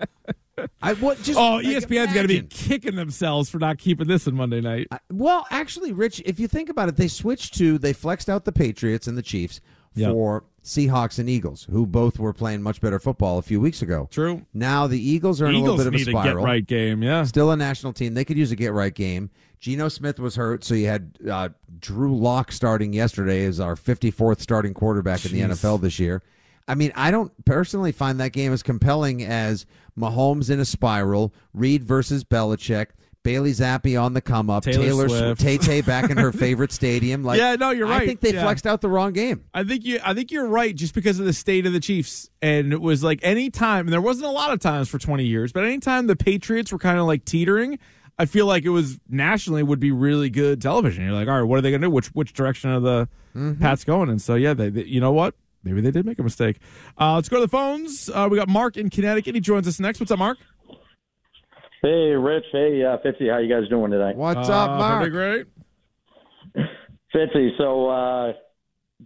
I 0.82 0.94
what 0.94 1.22
just 1.24 1.40
Oh, 1.40 1.56
like, 1.56 1.66
ESPN's 1.66 2.14
got 2.14 2.22
to 2.24 2.28
be 2.28 2.42
kicking 2.44 2.96
themselves 2.96 3.50
for 3.50 3.58
not 3.58 3.80
keeping 3.80 4.08
this 4.08 4.28
in 4.28 4.36
Monday 4.36 4.62
night. 4.62 4.88
I- 4.92 5.00
Well, 5.12 5.46
actually, 5.50 5.92
Rich, 5.92 6.22
if 6.26 6.40
you 6.40 6.48
think 6.48 6.70
about 6.70 6.88
it, 6.90 6.98
they 6.98 7.08
switched 7.08 7.56
to 7.56 7.78
they 7.80 7.94
flexed 7.94 8.30
out 8.30 8.46
the 8.46 8.52
Patriots 8.52 9.08
and 9.08 9.18
the 9.18 9.24
Chiefs 9.24 9.60
Yep. 9.96 10.12
for 10.12 10.44
Seahawks 10.64 11.18
and 11.18 11.30
Eagles, 11.30 11.68
who 11.72 11.88
both 11.88 12.20
were 12.20 12.34
playing 12.34 12.62
much 12.62 12.82
better 12.82 13.00
football 13.00 13.38
a 13.40 13.42
few 13.42 13.60
weeks 13.60 13.82
ago. 13.82 14.08
True. 14.12 14.46
Now 14.54 14.88
the 14.88 15.00
Eagles 15.00 15.42
are 15.42 15.48
in 15.48 15.56
a 15.56 15.60
little 15.60 15.78
bit 15.78 15.88
of 15.88 15.94
a 15.94 15.98
a 15.98 16.00
get 16.00 16.08
spiral. 16.08 16.46
right 16.46 16.66
game. 16.66 17.02
Yeah. 17.02 17.24
Still 17.24 17.52
a 17.52 17.58
national 17.58 17.94
team. 17.94 18.14
They 18.14 18.26
could 18.26 18.38
use 18.38 18.52
a 18.52 18.56
get 18.56 18.74
right 18.74 18.94
game. 18.94 19.32
Geno 19.60 19.90
Smith 19.90 20.20
was 20.20 20.36
hurt, 20.36 20.64
so 20.64 20.74
you 20.74 20.88
had 20.88 21.18
uh, 21.30 21.50
Drew 21.80 22.16
Lock 22.18 22.52
starting 22.52 22.94
yesterday 22.94 23.46
as 23.46 23.60
our 23.60 23.76
54th 23.76 24.40
starting 24.42 24.74
quarterback 24.74 25.24
in 25.26 25.32
the 25.34 25.42
NFL 25.42 25.82
this 25.82 26.00
year. 26.00 26.24
I 26.68 26.76
mean, 26.76 26.92
I 26.96 27.12
don't 27.12 27.32
personally 27.46 27.92
find 27.92 28.20
that 28.20 28.32
game 28.32 28.54
as 28.54 28.64
compelling 28.64 29.24
as 29.24 29.66
Mahomes 29.98 30.50
in 30.50 30.60
a 30.60 30.66
spiral, 30.66 31.34
Reid 31.54 31.84
versus 31.84 32.24
Belichick, 32.24 32.88
Bailey 33.24 33.52
Zappe 33.52 34.02
on 34.02 34.14
the 34.14 34.22
come 34.22 34.50
up, 34.50 34.64
Taylor 34.64 34.84
Taylor 34.86 35.10
Swift. 35.10 35.42
Tay 35.42 35.58
Tay 35.58 35.82
back 35.86 36.10
in 36.10 36.18
her 36.18 36.32
favorite 36.32 36.72
stadium. 36.72 37.24
Like, 37.24 37.38
Yeah, 37.40 37.56
no, 37.56 37.70
you're 37.70 37.88
right. 37.88 38.02
I 38.02 38.06
think 38.06 38.20
they 38.22 38.34
Yeah. 38.34 38.44
flexed 38.44 38.66
out 38.66 38.82
the 38.82 38.90
wrong 38.90 39.14
game. 39.14 39.44
I 39.54 39.64
think 39.64 39.86
you. 39.86 40.00
I 40.04 40.14
think 40.14 40.32
you're 40.32 40.48
right, 40.48 40.76
just 40.76 40.96
because 40.96 41.20
of 41.20 41.26
the 41.26 41.34
state 41.34 41.66
of 41.66 41.74
the 41.74 41.80
Chiefs, 41.80 42.30
and 42.42 42.74
it 42.74 42.82
was 42.82 43.04
like 43.04 43.20
any 43.22 43.50
time, 43.50 43.86
and 43.88 43.94
there 43.94 44.02
wasn't 44.02 44.26
a 44.26 44.32
lot 44.32 44.52
of 44.52 44.60
times 44.60 44.90
for 44.90 44.98
20 44.98 45.24
years, 45.26 45.52
but 45.52 45.64
anytime 45.64 46.08
the 46.08 46.16
Patriots 46.16 46.72
were 46.72 46.80
kind 46.80 46.98
of 47.00 47.06
like 47.06 47.24
teetering, 47.26 47.78
I 48.18 48.26
feel 48.26 48.46
like 48.48 48.66
it 48.66 48.70
was 48.70 49.00
nationally 49.10 49.64
would 49.64 49.80
be 49.80 49.92
really 49.92 50.30
good 50.30 50.62
television. 50.62 51.04
You're 51.06 51.14
like, 51.14 51.28
all 51.28 51.36
right, 51.40 51.48
what 51.48 51.60
are 51.60 51.62
they 51.62 51.70
going 51.72 51.82
to 51.82 51.88
do? 51.88 51.92
Which 51.92 52.08
which 52.10 52.34
direction 52.34 52.70
are 52.72 52.80
the 52.80 53.10
Mm-hmm. 53.36 53.62
Pats 53.62 53.86
going? 53.86 54.10
And 54.10 54.22
so 54.22 54.36
yeah, 54.36 54.54
they, 54.54 54.70
they- 54.70 54.84
you 54.84 55.00
know 55.00 55.14
what? 55.14 55.36
Maybe 55.64 55.80
they 55.80 55.92
did 55.92 56.06
make 56.08 56.18
a 56.18 56.24
mistake. 56.24 56.58
Uh, 57.00 57.16
let's 57.16 57.30
go 57.30 57.38
to 57.38 57.42
the 57.44 57.48
phones. 57.48 58.10
Uh, 58.10 58.28
we 58.30 58.36
got 58.36 58.50
Mark 58.50 58.78
in 58.78 58.90
Connecticut. 58.90 59.36
He 59.36 59.42
joins 59.42 59.68
us 59.68 59.80
next. 59.80 60.00
What's 60.00 60.12
up, 60.12 60.18
Mark? 60.20 60.40
Hey, 61.82 62.12
Rich. 62.14 62.46
Hey, 62.52 62.84
uh, 62.84 62.98
Fitzy. 63.04 63.32
How 63.32 63.40
you 63.40 63.50
guys 63.50 63.68
doing 63.70 63.92
today? 63.92 64.12
What's 64.16 64.50
Uh, 64.50 64.54
up, 64.54 64.70
Mark? 64.78 64.98
Pretty 65.02 65.12
great. 65.12 65.48
Fitzy. 67.16 67.50
So 67.58 67.90
uh, 67.90 68.34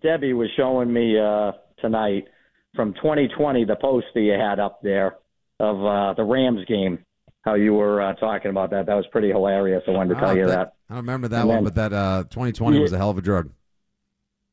Debbie 0.01 0.34
was 0.34 0.50
showing 0.58 0.91
me 0.91 1.17
uh, 1.20 1.53
tonight 1.79 2.25
from 2.75 2.94
2020 2.96 3.63
the 3.65 3.77
post 3.77 4.08
that 4.13 4.22
you 4.22 4.34
had 4.34 4.60
up 4.60 4.82
there 4.84 5.15
of 5.60 5.77
uh, 5.86 6.13
the 6.15 6.24
Rams 6.24 6.65
game. 6.67 7.00
How 7.44 7.53
you 7.53 7.74
were 7.75 8.01
uh, 8.01 8.13
talking 8.15 8.50
about 8.51 8.72
that. 8.72 8.88
That 8.88 8.96
was 8.96 9.05
pretty 9.12 9.29
hilarious. 9.29 9.84
I 9.88 9.91
wanted 9.91 10.15
to 10.15 10.20
tell 10.20 10.29
Ah, 10.29 10.34
you 10.34 10.48
that- 10.48 10.55
that. 10.58 10.74
I 10.89 10.94
don't 10.96 11.03
remember 11.03 11.27
that 11.29 11.41
And 11.41 11.48
one, 11.50 11.58
then- 11.58 11.63
but 11.63 11.75
that 11.75 11.94
uh, 11.94 12.24
2020 12.24 12.75
Yeah. 12.77 12.82
was 12.82 12.91
a 12.94 12.98
hell 12.98 13.10
of 13.12 13.17
a 13.17 13.22
drug. 13.22 13.50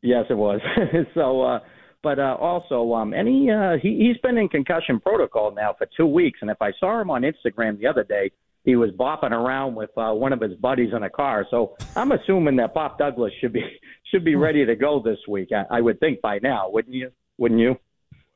Yes, 0.02 0.26
it 0.30 0.34
was. 0.34 0.60
so, 1.14 1.42
uh, 1.42 1.58
but 2.02 2.18
uh, 2.18 2.36
also, 2.40 2.92
um, 2.94 3.14
any 3.14 3.50
uh, 3.50 3.76
he, 3.82 3.96
he's 4.08 4.18
been 4.22 4.38
in 4.38 4.48
concussion 4.48 5.00
protocol 5.00 5.52
now 5.54 5.74
for 5.76 5.86
two 5.96 6.06
weeks, 6.06 6.38
and 6.42 6.50
if 6.50 6.60
I 6.60 6.72
saw 6.80 7.00
him 7.00 7.10
on 7.10 7.22
Instagram 7.22 7.78
the 7.78 7.86
other 7.86 8.04
day, 8.04 8.30
he 8.64 8.76
was 8.76 8.90
bopping 8.90 9.32
around 9.32 9.74
with 9.74 9.90
uh, 9.96 10.12
one 10.12 10.32
of 10.32 10.40
his 10.40 10.54
buddies 10.54 10.90
in 10.96 11.02
a 11.02 11.10
car. 11.10 11.46
So 11.50 11.76
I'm 11.96 12.12
assuming 12.12 12.56
that 12.56 12.74
Pop 12.74 12.98
Douglas 12.98 13.32
should 13.40 13.52
be 13.52 13.62
should 14.10 14.24
be 14.24 14.34
ready 14.36 14.64
to 14.66 14.76
go 14.76 15.02
this 15.04 15.18
week. 15.28 15.48
I, 15.52 15.78
I 15.78 15.80
would 15.80 15.98
think 16.00 16.20
by 16.20 16.38
now, 16.42 16.68
wouldn't 16.70 16.94
you? 16.94 17.10
Wouldn't 17.38 17.60
you? 17.60 17.76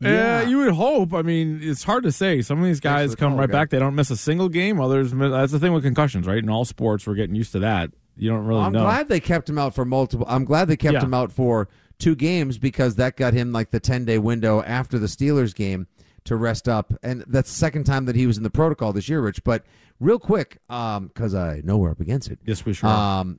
Yeah, 0.00 0.42
you 0.42 0.58
would 0.58 0.74
hope. 0.74 1.14
I 1.14 1.22
mean, 1.22 1.60
it's 1.62 1.82
hard 1.82 2.02
to 2.04 2.12
say. 2.12 2.42
Some 2.42 2.58
of 2.60 2.66
these 2.66 2.80
guys 2.80 3.12
the 3.12 3.16
come 3.16 3.36
right 3.36 3.48
guy. 3.48 3.52
back. 3.60 3.70
They 3.70 3.78
don't 3.78 3.94
miss 3.94 4.10
a 4.10 4.16
single 4.16 4.50
game. 4.50 4.78
Others, 4.78 5.14
miss, 5.14 5.30
that's 5.30 5.52
the 5.52 5.58
thing 5.58 5.72
with 5.72 5.84
concussions, 5.84 6.26
right? 6.26 6.36
In 6.38 6.50
all 6.50 6.66
sports, 6.66 7.06
we're 7.06 7.14
getting 7.14 7.34
used 7.34 7.52
to 7.52 7.60
that. 7.60 7.90
You 8.14 8.28
don't 8.30 8.44
really 8.44 8.60
I'm 8.60 8.72
know. 8.72 8.80
glad 8.82 9.08
they 9.08 9.20
kept 9.20 9.48
him 9.48 9.56
out 9.58 9.74
for 9.74 9.84
multiple. 9.86 10.26
I'm 10.28 10.44
glad 10.44 10.68
they 10.68 10.76
kept 10.76 10.94
Yeah. 10.94 11.04
him 11.04 11.14
out 11.14 11.32
for 11.32 11.68
two 11.98 12.14
games 12.14 12.58
because 12.58 12.96
that 12.96 13.16
got 13.16 13.34
him 13.34 13.52
like 13.52 13.70
the 13.70 13.80
10 13.80 14.04
day 14.04 14.18
window 14.18 14.62
after 14.62 14.98
the 14.98 15.06
Steelers 15.06 15.54
game 15.54 15.86
to 16.24 16.36
rest 16.36 16.68
up, 16.68 16.92
and 17.02 17.24
that's 17.28 17.50
the 17.50 17.56
second 17.56 17.84
time 17.84 18.04
that 18.06 18.16
he 18.16 18.26
was 18.26 18.36
in 18.36 18.42
the 18.42 18.50
protocol 18.50 18.92
this 18.92 19.08
year, 19.08 19.20
Rich. 19.20 19.44
But 19.44 19.64
real 20.00 20.18
quick, 20.18 20.58
because 20.68 21.34
I 21.34 21.60
know 21.64 21.78
we're 21.78 21.90
up 21.90 22.00
against 22.00 22.30
it. 22.30 22.38
yes, 22.44 22.64
we 22.64 22.72
sure. 22.72 22.88
Um, 22.88 23.38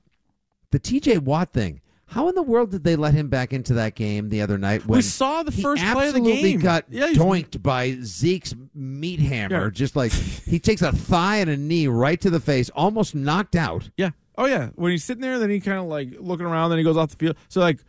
the 0.72 0.80
T.J. 0.80 1.20
Watt 1.20 1.54
thing. 1.54 1.82
How 2.10 2.30
in 2.30 2.36
the 2.36 2.44
world 2.44 2.72
did 2.72 2.86
they 2.86 2.96
let 2.96 3.14
him 3.14 3.28
back 3.28 3.52
into 3.52 3.74
that 3.74 3.96
game 3.96 4.30
the 4.30 4.42
other 4.42 4.58
night? 4.58 4.86
When 4.86 4.98
we 4.98 5.02
saw 5.02 5.44
the 5.44 5.52
first 5.52 5.84
play 5.84 6.08
of 6.08 6.14
the 6.14 6.20
absolutely 6.20 6.52
game. 6.52 6.60
got 6.62 6.86
yeah, 6.90 7.08
doinked 7.08 7.62
by 7.62 7.98
Zeke's 8.02 8.56
meat 8.74 9.20
hammer. 9.20 9.66
Yeah. 9.66 9.70
Just 9.72 9.98
like 9.98 10.14
he 10.14 10.58
takes 10.58 10.82
a 10.82 10.94
thigh 10.94 11.38
and 11.38 11.50
a 11.50 11.58
knee 11.58 11.88
right 11.88 12.20
to 12.22 12.30
the 12.30 12.40
face, 12.40 12.70
almost 12.70 13.14
knocked 13.14 13.58
out. 13.58 13.90
Yeah. 13.98 14.12
Oh 14.38 14.46
yeah. 14.46 14.70
When 14.76 14.92
he's 14.92 15.04
sitting 15.04 15.22
there, 15.22 15.38
then 15.38 15.50
he 15.50 15.60
kind 15.60 15.80
of 15.80 15.88
like 15.88 16.14
looking 16.18 16.46
around, 16.46 16.70
then 16.70 16.78
he 16.78 16.86
goes 16.86 16.96
off 16.96 17.10
the 17.10 17.18
field. 17.18 17.36
So 17.50 17.60
like, 17.60 17.80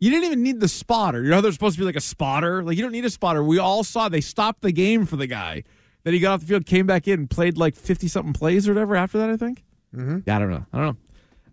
you 0.00 0.10
didn't 0.10 0.24
even 0.24 0.42
need 0.42 0.60
the 0.60 0.68
spotter. 0.68 1.22
You 1.22 1.30
know, 1.30 1.36
how 1.36 1.40
there's 1.40 1.54
supposed 1.54 1.76
to 1.76 1.80
be 1.80 1.86
like 1.86 1.96
a 1.96 2.00
spotter. 2.00 2.62
Like 2.62 2.76
you 2.76 2.82
don't 2.82 2.92
need 2.92 3.04
a 3.04 3.10
spotter. 3.10 3.42
We 3.42 3.58
all 3.58 3.84
saw 3.84 4.08
they 4.08 4.20
stopped 4.20 4.62
the 4.62 4.72
game 4.72 5.06
for 5.06 5.16
the 5.16 5.26
guy. 5.26 5.64
Then 6.04 6.14
he 6.14 6.20
got 6.20 6.34
off 6.34 6.40
the 6.40 6.46
field, 6.46 6.66
came 6.66 6.86
back 6.86 7.08
in, 7.08 7.20
and 7.20 7.30
played 7.30 7.58
like 7.58 7.74
fifty 7.74 8.08
something 8.08 8.32
plays 8.32 8.68
or 8.68 8.74
whatever. 8.74 8.96
After 8.96 9.18
that, 9.18 9.30
I 9.30 9.36
think. 9.36 9.64
Mm-hmm. 9.94 10.18
Yeah, 10.26 10.36
I 10.36 10.38
don't 10.38 10.50
know. 10.50 10.66
I 10.72 10.76
don't 10.78 10.86
know. 10.86 10.96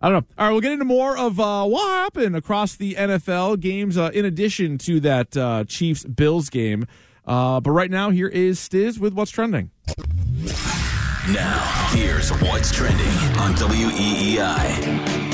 I 0.00 0.08
don't 0.10 0.20
know. 0.20 0.26
All 0.38 0.46
right, 0.46 0.52
we'll 0.52 0.60
get 0.60 0.72
into 0.72 0.84
more 0.84 1.16
of 1.16 1.40
uh, 1.40 1.64
what 1.64 1.86
happened 1.88 2.36
across 2.36 2.76
the 2.76 2.94
NFL 2.94 3.60
games 3.60 3.96
uh, 3.96 4.10
in 4.12 4.24
addition 4.24 4.78
to 4.78 5.00
that 5.00 5.36
uh, 5.36 5.64
Chiefs 5.64 6.04
Bills 6.04 6.50
game. 6.50 6.86
Uh, 7.24 7.60
but 7.60 7.70
right 7.70 7.90
now, 7.90 8.10
here 8.10 8.28
is 8.28 8.60
Stiz 8.60 8.98
with 8.98 9.14
what's 9.14 9.30
trending. 9.30 9.70
Now, 11.32 11.88
here's 11.90 12.30
what's 12.40 12.70
trending 12.70 13.06
on 13.38 13.54
WEEI. 13.54 15.25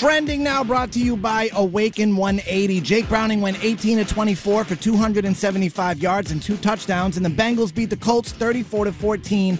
Trending 0.00 0.42
now 0.42 0.64
brought 0.64 0.92
to 0.92 0.98
you 0.98 1.14
by 1.14 1.50
Awaken 1.52 2.16
180. 2.16 2.80
Jake 2.80 3.06
Browning 3.06 3.42
went 3.42 3.62
18 3.62 3.98
to 3.98 4.04
24 4.06 4.64
for 4.64 4.74
275 4.74 5.98
yards 5.98 6.30
and 6.30 6.42
two 6.42 6.56
touchdowns, 6.56 7.18
and 7.18 7.26
the 7.26 7.28
Bengals 7.28 7.74
beat 7.74 7.90
the 7.90 7.98
Colts 7.98 8.32
34 8.32 8.86
to 8.86 8.92
14 8.94 9.58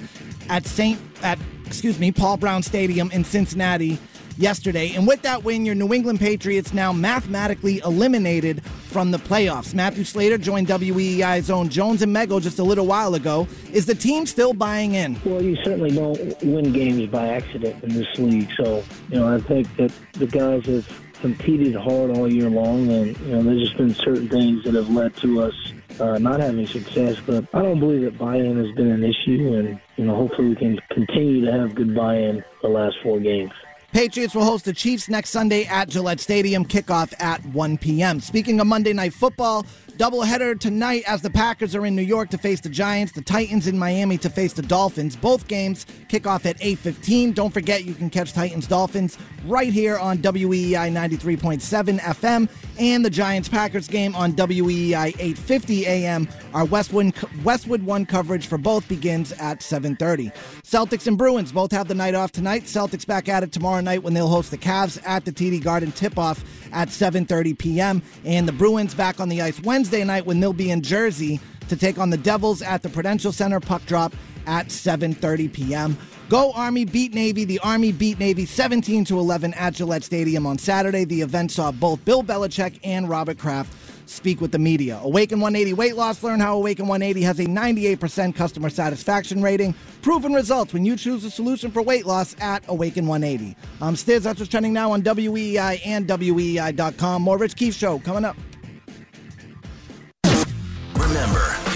at 0.48 0.64
Saint 0.64 0.98
at 1.22 1.38
excuse 1.66 1.98
me 1.98 2.10
Paul 2.10 2.38
Brown 2.38 2.62
Stadium 2.62 3.10
in 3.10 3.22
Cincinnati 3.22 3.98
yesterday. 4.40 4.94
And 4.94 5.06
with 5.06 5.22
that 5.22 5.44
win, 5.44 5.66
your 5.66 5.74
New 5.74 5.92
England 5.92 6.18
Patriots 6.18 6.72
now 6.72 6.92
mathematically 6.92 7.78
eliminated 7.78 8.64
from 8.64 9.10
the 9.10 9.18
playoffs. 9.18 9.74
Matthew 9.74 10.04
Slater 10.04 10.38
joined 10.38 10.68
WEEI's 10.68 11.50
own 11.50 11.68
Jones 11.68 12.02
and 12.02 12.14
Mego 12.14 12.40
just 12.40 12.58
a 12.58 12.64
little 12.64 12.86
while 12.86 13.14
ago. 13.14 13.46
Is 13.72 13.86
the 13.86 13.94
team 13.94 14.26
still 14.26 14.52
buying 14.52 14.94
in? 14.94 15.20
Well, 15.24 15.42
you 15.42 15.56
certainly 15.62 15.90
don't 15.90 16.18
win 16.42 16.72
games 16.72 17.06
by 17.10 17.28
accident 17.28 17.82
in 17.84 17.90
this 17.90 18.08
league. 18.18 18.50
So, 18.56 18.82
you 19.10 19.20
know, 19.20 19.32
I 19.32 19.40
think 19.40 19.74
that 19.76 19.92
the 20.12 20.26
guys 20.26 20.66
have 20.66 20.88
competed 21.20 21.74
hard 21.74 22.10
all 22.16 22.32
year 22.32 22.48
long, 22.48 22.90
and 22.90 23.18
you 23.20 23.32
know, 23.32 23.42
there's 23.42 23.60
just 23.60 23.76
been 23.76 23.94
certain 23.94 24.28
things 24.28 24.64
that 24.64 24.74
have 24.74 24.88
led 24.88 25.14
to 25.18 25.42
us 25.42 25.54
uh, 26.00 26.18
not 26.18 26.40
having 26.40 26.66
success. 26.66 27.16
But 27.24 27.44
I 27.54 27.62
don't 27.62 27.78
believe 27.78 28.02
that 28.02 28.18
buy-in 28.18 28.56
has 28.64 28.74
been 28.74 28.90
an 28.90 29.04
issue, 29.04 29.54
and 29.54 29.80
you 29.96 30.04
know, 30.06 30.16
hopefully 30.16 30.48
we 30.48 30.56
can 30.56 30.80
continue 30.90 31.44
to 31.44 31.52
have 31.52 31.74
good 31.74 31.94
buy-in 31.94 32.42
the 32.62 32.68
last 32.68 32.96
four 33.02 33.20
games. 33.20 33.52
Patriots 33.92 34.36
will 34.36 34.44
host 34.44 34.66
the 34.66 34.72
Chiefs 34.72 35.08
next 35.08 35.30
Sunday 35.30 35.64
at 35.64 35.88
Gillette 35.88 36.20
Stadium, 36.20 36.64
kickoff 36.64 37.12
at 37.20 37.44
1 37.46 37.78
p.m. 37.78 38.20
Speaking 38.20 38.60
of 38.60 38.68
Monday 38.68 38.92
Night 38.92 39.12
Football, 39.12 39.66
doubleheader 40.00 40.58
tonight 40.58 41.04
as 41.06 41.20
the 41.20 41.28
Packers 41.28 41.74
are 41.74 41.84
in 41.84 41.94
New 41.94 42.00
York 42.00 42.30
to 42.30 42.38
face 42.38 42.58
the 42.62 42.70
Giants, 42.70 43.12
the 43.12 43.20
Titans 43.20 43.66
in 43.66 43.78
Miami 43.78 44.16
to 44.16 44.30
face 44.30 44.54
the 44.54 44.62
Dolphins. 44.62 45.14
Both 45.14 45.46
games 45.46 45.84
kick 46.08 46.26
off 46.26 46.46
at 46.46 46.56
8:15. 46.62 47.34
Don't 47.34 47.52
forget 47.52 47.84
you 47.84 47.92
can 47.92 48.08
catch 48.08 48.32
Titans 48.32 48.66
Dolphins 48.66 49.18
right 49.44 49.70
here 49.70 49.98
on 49.98 50.16
WEEI 50.16 50.90
93.7 50.90 51.98
FM 51.98 52.48
and 52.78 53.04
the 53.04 53.10
Giants 53.10 53.50
Packers 53.50 53.88
game 53.88 54.16
on 54.16 54.32
WEEI 54.32 55.14
8:50 55.18 55.86
AM. 55.86 56.26
Our 56.54 56.64
Westwood 56.64 57.12
Westwood 57.44 57.82
1 57.82 58.06
coverage 58.06 58.46
for 58.46 58.56
both 58.56 58.88
begins 58.88 59.32
at 59.32 59.62
7:30. 59.62 60.32
Celtics 60.64 61.08
and 61.08 61.18
Bruins 61.18 61.52
both 61.52 61.72
have 61.72 61.88
the 61.88 61.94
night 61.94 62.14
off 62.14 62.32
tonight. 62.32 62.64
Celtics 62.64 63.06
back 63.06 63.28
at 63.28 63.42
it 63.42 63.52
tomorrow 63.52 63.82
night 63.82 64.02
when 64.02 64.14
they'll 64.14 64.28
host 64.28 64.50
the 64.50 64.56
Cavs 64.56 64.98
at 65.04 65.26
the 65.26 65.32
TD 65.32 65.58
Garden 65.62 65.92
tip-off 65.92 66.42
at 66.72 66.88
7:30 66.88 67.58
p.m. 67.58 68.00
and 68.24 68.48
the 68.48 68.52
Bruins 68.52 68.94
back 68.94 69.20
on 69.20 69.28
the 69.28 69.42
ice 69.42 69.60
Wednesday 69.60 69.89
night 69.92 70.26
when 70.26 70.40
they'll 70.40 70.52
be 70.52 70.70
in 70.70 70.82
Jersey 70.82 71.40
to 71.68 71.76
take 71.76 71.98
on 71.98 72.10
the 72.10 72.16
Devils 72.16 72.62
at 72.62 72.82
the 72.82 72.88
Prudential 72.88 73.32
Center 73.32 73.60
puck 73.60 73.84
drop 73.86 74.14
at 74.46 74.68
7:30 74.68 75.52
p.m. 75.52 75.98
Go 76.28 76.52
Army 76.52 76.84
beat 76.84 77.12
Navy. 77.12 77.44
The 77.44 77.58
Army 77.58 77.92
beat 77.92 78.18
Navy 78.18 78.46
17 78.46 79.04
to 79.06 79.18
11 79.18 79.52
at 79.54 79.74
Gillette 79.74 80.04
Stadium 80.04 80.46
on 80.46 80.58
Saturday. 80.58 81.04
The 81.04 81.22
event 81.22 81.50
saw 81.50 81.72
both 81.72 82.04
Bill 82.04 82.22
Belichick 82.22 82.78
and 82.84 83.08
Robert 83.08 83.38
Kraft 83.38 83.72
speak 84.10 84.40
with 84.40 84.52
the 84.52 84.58
media. 84.58 84.98
Awaken 85.02 85.40
180 85.40 85.74
weight 85.74 85.96
loss. 85.96 86.22
Learn 86.22 86.40
how 86.40 86.56
Awaken 86.56 86.86
180 86.86 87.22
has 87.22 87.38
a 87.38 87.46
98% 87.46 88.34
customer 88.34 88.68
satisfaction 88.70 89.42
rating. 89.42 89.74
Proven 90.02 90.32
results 90.32 90.72
when 90.72 90.84
you 90.84 90.96
choose 90.96 91.24
a 91.24 91.30
solution 91.30 91.70
for 91.70 91.82
weight 91.82 92.06
loss 92.06 92.34
at 92.40 92.64
Awaken 92.68 93.06
180. 93.06 93.56
I'm 93.80 93.94
Stiz. 93.94 94.22
That's 94.22 94.40
what's 94.40 94.50
trending 94.50 94.72
now 94.72 94.92
on 94.92 95.02
WEI 95.02 95.80
and 95.84 96.06
WEI.com. 96.08 97.22
More 97.22 97.38
Rich 97.38 97.56
Keefe 97.56 97.74
Show 97.74 97.98
coming 98.00 98.24
up. 98.24 98.36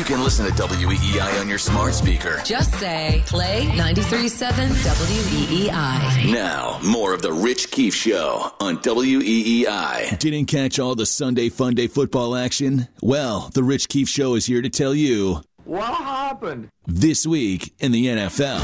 You 0.08 0.16
can 0.16 0.22
listen 0.22 0.44
to 0.44 0.52
WEEI 0.52 1.40
on 1.40 1.48
your 1.48 1.56
smart 1.56 1.94
speaker. 1.94 2.38
Just 2.44 2.74
say 2.74 3.22
play 3.24 3.64
93.7 3.68 4.68
WEEI. 4.68 6.30
Now, 6.30 6.78
more 6.84 7.14
of 7.14 7.22
the 7.22 7.32
Rich 7.32 7.70
Keefe 7.70 7.94
Show 7.94 8.52
on 8.60 8.76
WEEI. 8.78 10.18
Didn't 10.18 10.44
catch 10.46 10.78
all 10.78 10.94
the 10.94 11.06
Sunday 11.06 11.48
Funday 11.48 11.90
football 11.90 12.36
action? 12.36 12.86
Well, 13.00 13.48
the 13.54 13.62
Rich 13.62 13.88
Keefe 13.88 14.08
Show 14.10 14.34
is 14.34 14.44
here 14.44 14.60
to 14.60 14.68
tell 14.68 14.94
you 14.94 15.40
What 15.64 15.94
happened? 15.94 16.68
this 16.86 17.26
week 17.26 17.72
in 17.78 17.92
the 17.92 18.04
NFL. 18.06 18.60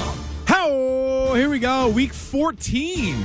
How? 0.46 1.32
Here 1.34 1.48
we 1.48 1.58
go. 1.58 1.88
Week 1.88 2.12
14 2.12 3.16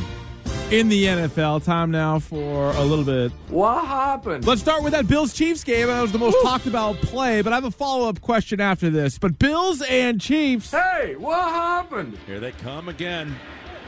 in 0.72 0.90
the 0.90 1.06
NFL. 1.06 1.64
Time 1.64 1.92
now 1.92 2.20
for 2.20 2.72
a 2.72 2.84
little 2.84 3.06
bit. 3.06 3.32
What 3.50 3.86
happened? 3.86 4.46
Let's 4.46 4.62
start 4.62 4.84
with 4.84 4.94
that 4.94 5.08
Bills 5.08 5.34
Chiefs 5.34 5.64
game. 5.64 5.88
That 5.88 6.02
was 6.02 6.12
the 6.12 6.18
most 6.18 6.38
talked 6.42 6.66
about 6.66 6.96
play, 6.98 7.42
but 7.42 7.54
I 7.54 7.56
have 7.56 7.66
a 7.66 7.72
follow 7.72 8.10
up 8.10 8.22
question 8.22 8.60
after 8.60 8.90
this. 8.90 9.20
But 9.20 9.38
Bills 9.38 9.82
and 9.84 10.20
Chiefs. 10.20 10.72
Hey, 10.72 11.16
what 11.18 11.44
happened? 11.50 12.18
Here 12.26 12.40
they 12.40 12.52
come 12.52 12.90
again. 12.90 13.36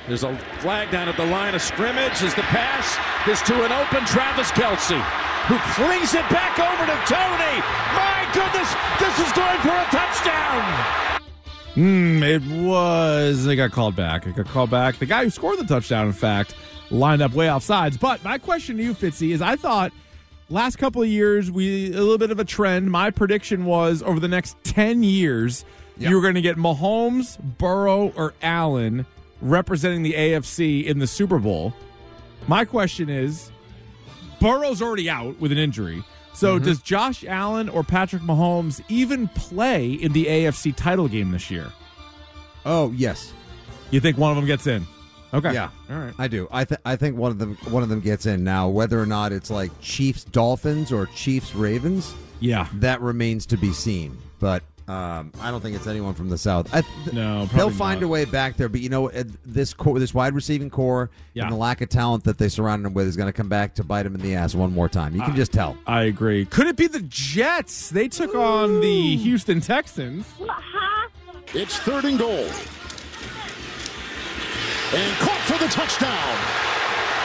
There's 0.07 0.23
a 0.23 0.37
flag 0.59 0.91
down 0.91 1.09
at 1.09 1.17
the 1.17 1.25
line 1.25 1.53
of 1.53 1.61
scrimmage 1.61 2.23
as 2.23 2.33
the 2.35 2.43
pass 2.43 2.95
is 3.27 3.41
to 3.41 3.65
an 3.65 3.71
open 3.73 4.05
Travis 4.05 4.51
Kelce, 4.51 5.01
who 5.47 5.57
flings 5.73 6.13
it 6.13 6.29
back 6.29 6.57
over 6.59 6.85
to 6.85 6.97
Toney. 7.11 7.59
My 7.91 8.29
goodness, 8.33 8.71
this 8.99 9.27
is 9.27 9.33
going 9.33 9.59
for 9.59 9.75
a 9.75 9.85
touchdown. 9.91 11.03
Hmm, 11.73 12.23
it 12.23 12.41
was. 12.65 13.45
They 13.45 13.55
got 13.55 13.71
called 13.71 13.95
back. 13.95 14.25
It 14.25 14.35
got 14.35 14.47
called 14.47 14.71
back. 14.71 14.97
The 14.97 15.05
guy 15.05 15.25
who 15.25 15.29
scored 15.29 15.59
the 15.59 15.65
touchdown, 15.65 16.07
in 16.07 16.13
fact, 16.13 16.55
lined 16.89 17.21
up 17.21 17.33
way 17.33 17.49
off 17.49 17.63
sides. 17.63 17.97
But 17.97 18.23
my 18.23 18.37
question 18.37 18.77
to 18.77 18.83
you, 18.83 18.93
Fitzy, 18.93 19.31
is 19.31 19.41
I 19.41 19.55
thought 19.55 19.91
last 20.49 20.77
couple 20.77 21.01
of 21.01 21.07
years 21.07 21.51
we 21.51 21.87
a 21.87 21.97
little 21.97 22.17
bit 22.17 22.31
of 22.31 22.39
a 22.39 22.45
trend. 22.45 22.91
My 22.91 23.11
prediction 23.11 23.65
was 23.65 24.01
over 24.03 24.19
the 24.19 24.27
next 24.27 24.55
ten 24.63 25.03
years 25.03 25.65
you 25.99 26.15
were 26.15 26.21
going 26.21 26.35
to 26.35 26.41
get 26.41 26.57
Mahomes, 26.57 27.39
Burrow, 27.57 28.11
or 28.15 28.33
Allen 28.41 29.05
representing 29.41 30.03
the 30.03 30.13
AFC 30.13 30.85
in 30.85 30.99
the 30.99 31.07
Super 31.07 31.39
Bowl. 31.39 31.73
My 32.47 32.65
question 32.65 33.09
is, 33.09 33.51
Burrow's 34.39 34.81
already 34.81 35.09
out 35.09 35.39
with 35.39 35.51
an 35.51 35.57
injury. 35.57 36.03
So 36.33 36.55
mm-hmm. 36.55 36.65
does 36.65 36.81
Josh 36.81 37.25
Allen 37.25 37.67
or 37.67 37.83
Patrick 37.83 38.21
Mahomes 38.21 38.81
even 38.89 39.27
play 39.29 39.91
in 39.91 40.13
the 40.13 40.25
AFC 40.25 40.75
title 40.75 41.07
game 41.07 41.31
this 41.31 41.49
year? 41.49 41.71
Oh 42.65 42.91
yes, 42.95 43.33
You 43.89 43.99
think 43.99 44.17
one 44.17 44.31
of 44.31 44.35
them 44.35 44.45
gets 44.45 44.67
in? 44.67 44.85
Okay. 45.33 45.53
yeah, 45.53 45.69
All 45.89 45.97
right. 45.97 46.13
I 46.17 46.27
do. 46.27 46.47
I 46.51 46.63
th- 46.65 46.79
I 46.85 46.95
think 46.95 47.17
one 47.17 47.31
of 47.31 47.39
them 47.39 47.57
one 47.69 47.83
of 47.83 47.89
them 47.89 47.99
gets 47.99 48.25
in 48.25 48.43
now. 48.43 48.67
Whether 48.69 48.99
or 49.01 49.05
not 49.05 49.31
it's 49.31 49.49
like 49.51 49.71
Chiefs 49.81 50.23
Dolphins 50.23 50.91
or 50.91 51.05
Chiefs 51.07 51.53
Ravens, 51.53 52.13
Yeah. 52.39 52.67
that 52.75 53.01
remains 53.01 53.45
to 53.47 53.57
be 53.57 53.73
seen. 53.73 54.17
But 54.39 54.63
um, 54.87 55.33
I 55.41 55.51
don't 55.51 55.59
think 55.59 55.75
it's 55.75 55.85
anyone 55.85 56.13
from 56.13 56.29
the 56.29 56.37
South. 56.37 56.73
I 56.73 56.79
th- 56.79 57.11
No, 57.13 57.45
they'll 57.47 57.69
find 57.69 57.99
not. 57.99 58.05
a 58.05 58.07
way 58.07 58.23
back 58.23 58.55
there. 58.55 58.69
But 58.69 58.79
you 58.79 58.87
know, 58.87 59.09
uh, 59.09 59.25
this 59.45 59.73
corps, 59.73 59.99
this 59.99 60.13
wide 60.13 60.33
receiving 60.33 60.69
corps, 60.69 61.09
Yeah. 61.33 61.43
and 61.43 61.51
the 61.51 61.57
lack 61.57 61.81
of 61.81 61.89
talent 61.89 62.23
that 62.23 62.37
they 62.37 62.47
surround 62.47 62.85
them 62.85 62.93
with 62.93 63.05
is 63.05 63.17
going 63.17 63.27
to 63.27 63.33
come 63.33 63.49
back 63.49 63.75
to 63.75 63.83
bite 63.83 64.03
them 64.03 64.15
in 64.15 64.21
the 64.21 64.33
ass 64.35 64.55
one 64.55 64.71
more 64.73 64.87
time. 64.87 65.13
You 65.13 65.23
can 65.23 65.35
just 65.35 65.51
tell. 65.51 65.75
I 65.87 66.03
agree. 66.03 66.45
Could 66.45 66.67
it 66.67 66.77
be 66.77 66.87
the 66.87 67.01
Jets? 67.01 67.89
They 67.89 68.07
took 68.07 68.33
on 68.33 68.79
the 68.79 69.17
Houston 69.17 69.59
Texans. 69.59 70.25
It's 71.53 71.77
third 71.79 72.05
and 72.05 72.17
goal. 72.17 72.47
And 74.93 75.17
caught 75.17 75.41
for 75.41 75.57
the 75.57 75.69
touchdown. 75.69 76.37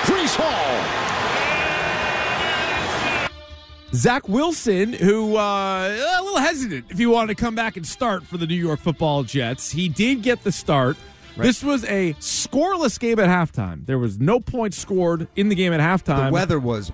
Breece 0.02 0.34
Hall. 0.36 1.12
Zach 3.94 4.28
Wilson, 4.28 4.94
who 4.94 5.36
uh, 5.36 5.88
a 5.88 6.22
little 6.22 6.40
hesitant 6.40 6.86
if 6.90 6.98
he 6.98 7.06
wanted 7.06 7.36
to 7.36 7.40
come 7.40 7.54
back 7.54 7.76
and 7.76 7.86
start 7.86 8.24
for 8.24 8.36
the 8.36 8.46
New 8.46 8.56
York 8.56 8.80
Football 8.80 9.22
Jets. 9.22 9.70
He 9.70 9.88
did 9.88 10.22
get 10.22 10.42
the 10.42 10.50
start. 10.50 10.96
This 11.36 11.62
was 11.62 11.84
a 11.84 12.14
scoreless 12.14 12.98
game 12.98 13.18
at 13.18 13.28
halftime. 13.28 13.86
There 13.86 13.98
was 13.98 14.18
no 14.18 14.40
points 14.40 14.76
scored 14.76 15.28
in 15.36 15.48
the 15.48 15.54
game 15.54 15.72
at 15.72 15.80
halftime. 15.80 16.26
The 16.28 16.32
weather 16.32 16.58
was 16.58 16.90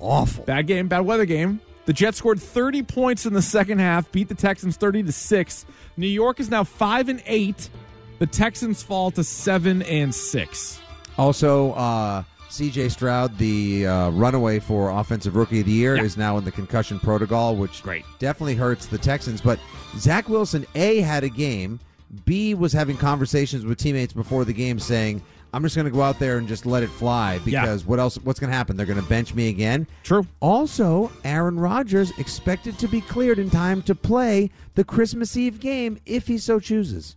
awful. 0.00 0.44
Bad 0.44 0.66
game, 0.66 0.88
bad 0.88 1.00
weather 1.00 1.26
game. 1.26 1.60
The 1.86 1.92
Jets 1.92 2.18
scored 2.18 2.40
30 2.40 2.82
points 2.82 3.24
in 3.24 3.32
the 3.32 3.40
second 3.40 3.78
half, 3.78 4.10
beat 4.12 4.28
the 4.28 4.34
Texans 4.34 4.76
30 4.76 5.04
to 5.04 5.12
6. 5.12 5.66
New 5.96 6.06
York 6.06 6.38
is 6.38 6.50
now 6.50 6.64
5 6.64 7.08
and 7.08 7.22
8. 7.24 7.70
The 8.18 8.26
Texans 8.26 8.82
fall 8.82 9.10
to 9.12 9.22
7 9.24 9.82
and 9.82 10.14
6. 10.14 10.80
Also, 11.16 11.72
uh, 11.72 12.22
C.J. 12.48 12.88
Stroud, 12.88 13.36
the 13.38 13.86
uh, 13.86 14.10
runaway 14.10 14.58
for 14.58 14.90
Offensive 14.90 15.36
Rookie 15.36 15.60
of 15.60 15.66
the 15.66 15.72
Year, 15.72 15.96
Yeah. 15.96 16.02
is 16.02 16.16
now 16.16 16.36
in 16.38 16.44
the 16.44 16.50
concussion 16.52 16.98
protocol, 16.98 17.54
which 17.56 17.82
Great. 17.82 18.04
definitely 18.18 18.54
hurts 18.54 18.86
the 18.86 18.98
Texans. 18.98 19.40
But 19.40 19.58
Zach 19.96 20.28
Wilson, 20.28 20.66
A, 20.74 21.00
had 21.00 21.24
a 21.24 21.28
game. 21.28 21.78
B, 22.24 22.54
was 22.54 22.72
having 22.72 22.96
conversations 22.96 23.64
with 23.66 23.78
teammates 23.78 24.14
before 24.14 24.44
the 24.46 24.52
game 24.54 24.78
saying, 24.78 25.20
I'm 25.52 25.62
just 25.62 25.76
going 25.76 25.84
to 25.84 25.90
go 25.90 26.02
out 26.02 26.18
there 26.18 26.38
and 26.38 26.48
just 26.48 26.64
let 26.66 26.82
it 26.82 26.88
fly 26.90 27.34
Yeah. 27.44 27.62
because 27.62 27.84
what 27.84 27.98
else? 27.98 28.16
What's 28.16 28.40
going 28.40 28.50
to 28.50 28.56
happen? 28.56 28.76
They're 28.76 28.86
going 28.86 29.00
to 29.00 29.08
bench 29.08 29.34
me 29.34 29.48
again. 29.50 29.86
True. 30.04 30.26
Also, 30.40 31.10
Aaron 31.24 31.58
Rodgers 31.58 32.10
expected 32.18 32.78
to 32.78 32.88
be 32.88 33.00
cleared 33.02 33.38
in 33.38 33.50
time 33.50 33.82
to 33.82 33.94
play 33.94 34.50
the 34.74 34.84
Christmas 34.84 35.36
Eve 35.36 35.60
game 35.60 35.98
if 36.06 36.26
he 36.26 36.38
so 36.38 36.58
chooses. 36.58 37.16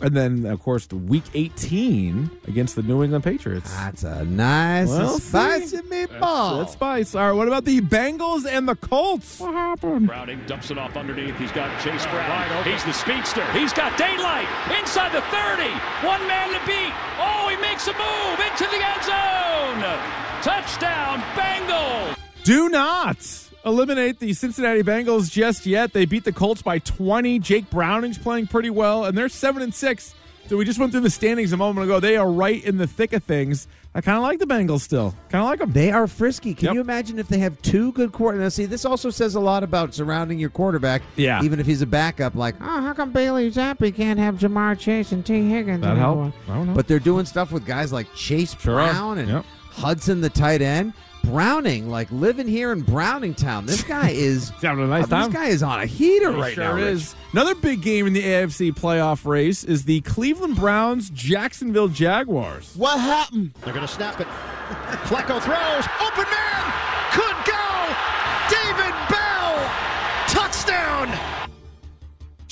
And 0.00 0.16
then, 0.16 0.46
of 0.46 0.60
course, 0.60 0.86
the 0.86 0.96
week 0.96 1.22
18 1.34 2.30
against 2.48 2.74
the 2.74 2.82
New 2.82 3.04
England 3.04 3.22
Patriots. 3.24 3.72
That's 3.76 4.02
a 4.02 4.24
nice 4.24 4.88
Well, 4.88 5.18
spicy 5.20 5.76
see. 5.76 5.82
meatball. 5.82 6.60
That's 6.60 6.72
spice. 6.72 7.14
All 7.14 7.26
right, 7.28 7.32
what 7.32 7.46
about 7.46 7.64
the 7.64 7.80
Bengals 7.80 8.46
and 8.46 8.66
the 8.68 8.74
Colts? 8.74 9.38
What 9.38 9.54
happened? 9.54 10.06
Browning 10.08 10.40
dumps 10.46 10.70
it 10.70 10.78
off 10.78 10.96
underneath. 10.96 11.36
He's 11.38 11.52
got 11.52 11.68
Chase 11.82 12.04
Brown. 12.06 12.64
He's 12.64 12.82
the 12.84 12.92
speedster. 12.92 13.44
He's 13.52 13.72
got 13.72 13.96
daylight 13.96 14.48
inside 14.80 15.12
the 15.12 15.22
30. 15.30 15.70
One 16.06 16.26
man 16.26 16.48
to 16.48 16.66
beat. 16.66 16.92
Oh, 17.20 17.48
he 17.48 17.56
makes 17.60 17.86
a 17.86 17.92
move 17.92 18.40
into 18.40 18.64
the 18.64 18.82
end 18.82 19.02
zone. 19.04 19.98
Touchdown, 20.42 21.20
Bengals. 21.36 22.16
Do 22.42 22.68
not 22.68 23.18
eliminate 23.64 24.18
the 24.18 24.32
Cincinnati 24.32 24.82
Bengals 24.82 25.30
just 25.30 25.66
yet. 25.66 25.92
They 25.92 26.04
beat 26.04 26.24
the 26.24 26.32
Colts 26.32 26.62
by 26.62 26.78
20. 26.80 27.38
Jake 27.38 27.70
Browning's 27.70 28.18
playing 28.18 28.46
pretty 28.48 28.70
well, 28.70 29.04
and 29.04 29.16
they're 29.16 29.28
7 29.28 29.62
and 29.62 29.74
6. 29.74 30.14
So 30.48 30.56
we 30.56 30.64
just 30.64 30.78
went 30.78 30.90
through 30.92 31.02
the 31.02 31.10
standings 31.10 31.52
a 31.52 31.56
moment 31.56 31.84
ago. 31.84 32.00
They 32.00 32.16
are 32.16 32.30
right 32.30 32.62
in 32.64 32.76
the 32.76 32.86
thick 32.86 33.12
of 33.12 33.22
things. 33.22 33.68
I 33.94 34.00
kind 34.00 34.16
of 34.16 34.22
like 34.22 34.38
the 34.38 34.46
Bengals 34.46 34.80
still. 34.80 35.14
Kind 35.28 35.42
of 35.42 35.48
like 35.48 35.60
them. 35.60 35.72
They 35.72 35.92
are 35.92 36.06
frisky. 36.06 36.52
Can 36.54 36.66
Yep. 36.66 36.74
you 36.74 36.80
imagine 36.80 37.18
if 37.18 37.28
they 37.28 37.38
have 37.38 37.60
two 37.62 37.92
good 37.92 38.10
quarterbacks? 38.10 38.52
See, 38.54 38.64
this 38.64 38.84
also 38.84 39.08
says 39.10 39.34
a 39.34 39.40
lot 39.40 39.62
about 39.62 39.94
surrounding 39.94 40.38
your 40.38 40.48
quarterback. 40.50 41.02
Yeah. 41.16 41.42
Even 41.42 41.60
if 41.60 41.66
he's 41.66 41.82
a 41.82 41.86
backup, 41.86 42.34
like, 42.34 42.54
oh, 42.60 42.80
how 42.80 42.92
come 42.94 43.12
Bailey 43.12 43.50
Zappe 43.50 43.94
can't 43.94 44.18
have 44.18 44.36
Ja'Marr 44.36 44.78
Chase 44.78 45.12
and 45.12 45.24
Tee 45.24 45.48
Higgins? 45.48 45.82
That 45.82 45.92
anymore?" 45.92 46.24
help? 46.24 46.34
I 46.48 46.54
don't 46.54 46.66
know. 46.68 46.74
But 46.74 46.88
they're 46.88 46.98
doing 46.98 47.24
stuff 47.26 47.52
with 47.52 47.64
guys 47.66 47.92
like 47.92 48.12
Chase 48.14 48.56
Sure. 48.58 48.74
Brown 48.76 49.18
and 49.18 49.28
Yep. 49.28 49.44
Hudson, 49.72 50.20
the 50.22 50.30
tight 50.30 50.60
end. 50.62 50.94
Browning, 51.24 51.88
like 51.88 52.10
living 52.10 52.46
here 52.46 52.72
in 52.72 52.84
Browningtown. 52.84 53.66
This 53.66 53.82
guy 53.82 54.10
is 54.14 54.50
having 54.60 54.84
a 54.84 54.88
nice 54.88 55.04
uh, 55.04 55.08
time. 55.08 55.30
This 55.32 55.40
guy 55.40 55.46
is 55.46 55.62
on 55.62 55.80
a 55.80 55.86
heater 55.86 56.32
He 56.32 56.40
right 56.40 56.54
sure 56.54 56.64
now. 56.64 56.74
Rich. 56.74 56.84
is. 56.84 57.14
Another 57.32 57.54
big 57.54 57.80
game 57.80 58.06
in 58.06 58.12
the 58.12 58.22
AFC 58.22 58.72
playoff 58.72 59.24
race 59.24 59.64
is 59.64 59.84
the 59.84 60.02
Cleveland 60.02 60.56
Browns 60.56 61.08
Jacksonville 61.10 61.88
Jaguars. 61.88 62.74
What 62.76 63.00
happened? 63.00 63.54
They're 63.62 63.72
going 63.72 63.86
to 63.86 63.92
snap 63.92 64.20
it. 64.20 64.26
Flacco 65.06 65.40
throws. 65.40 65.86
Open 66.06 66.24
man. 66.30 66.51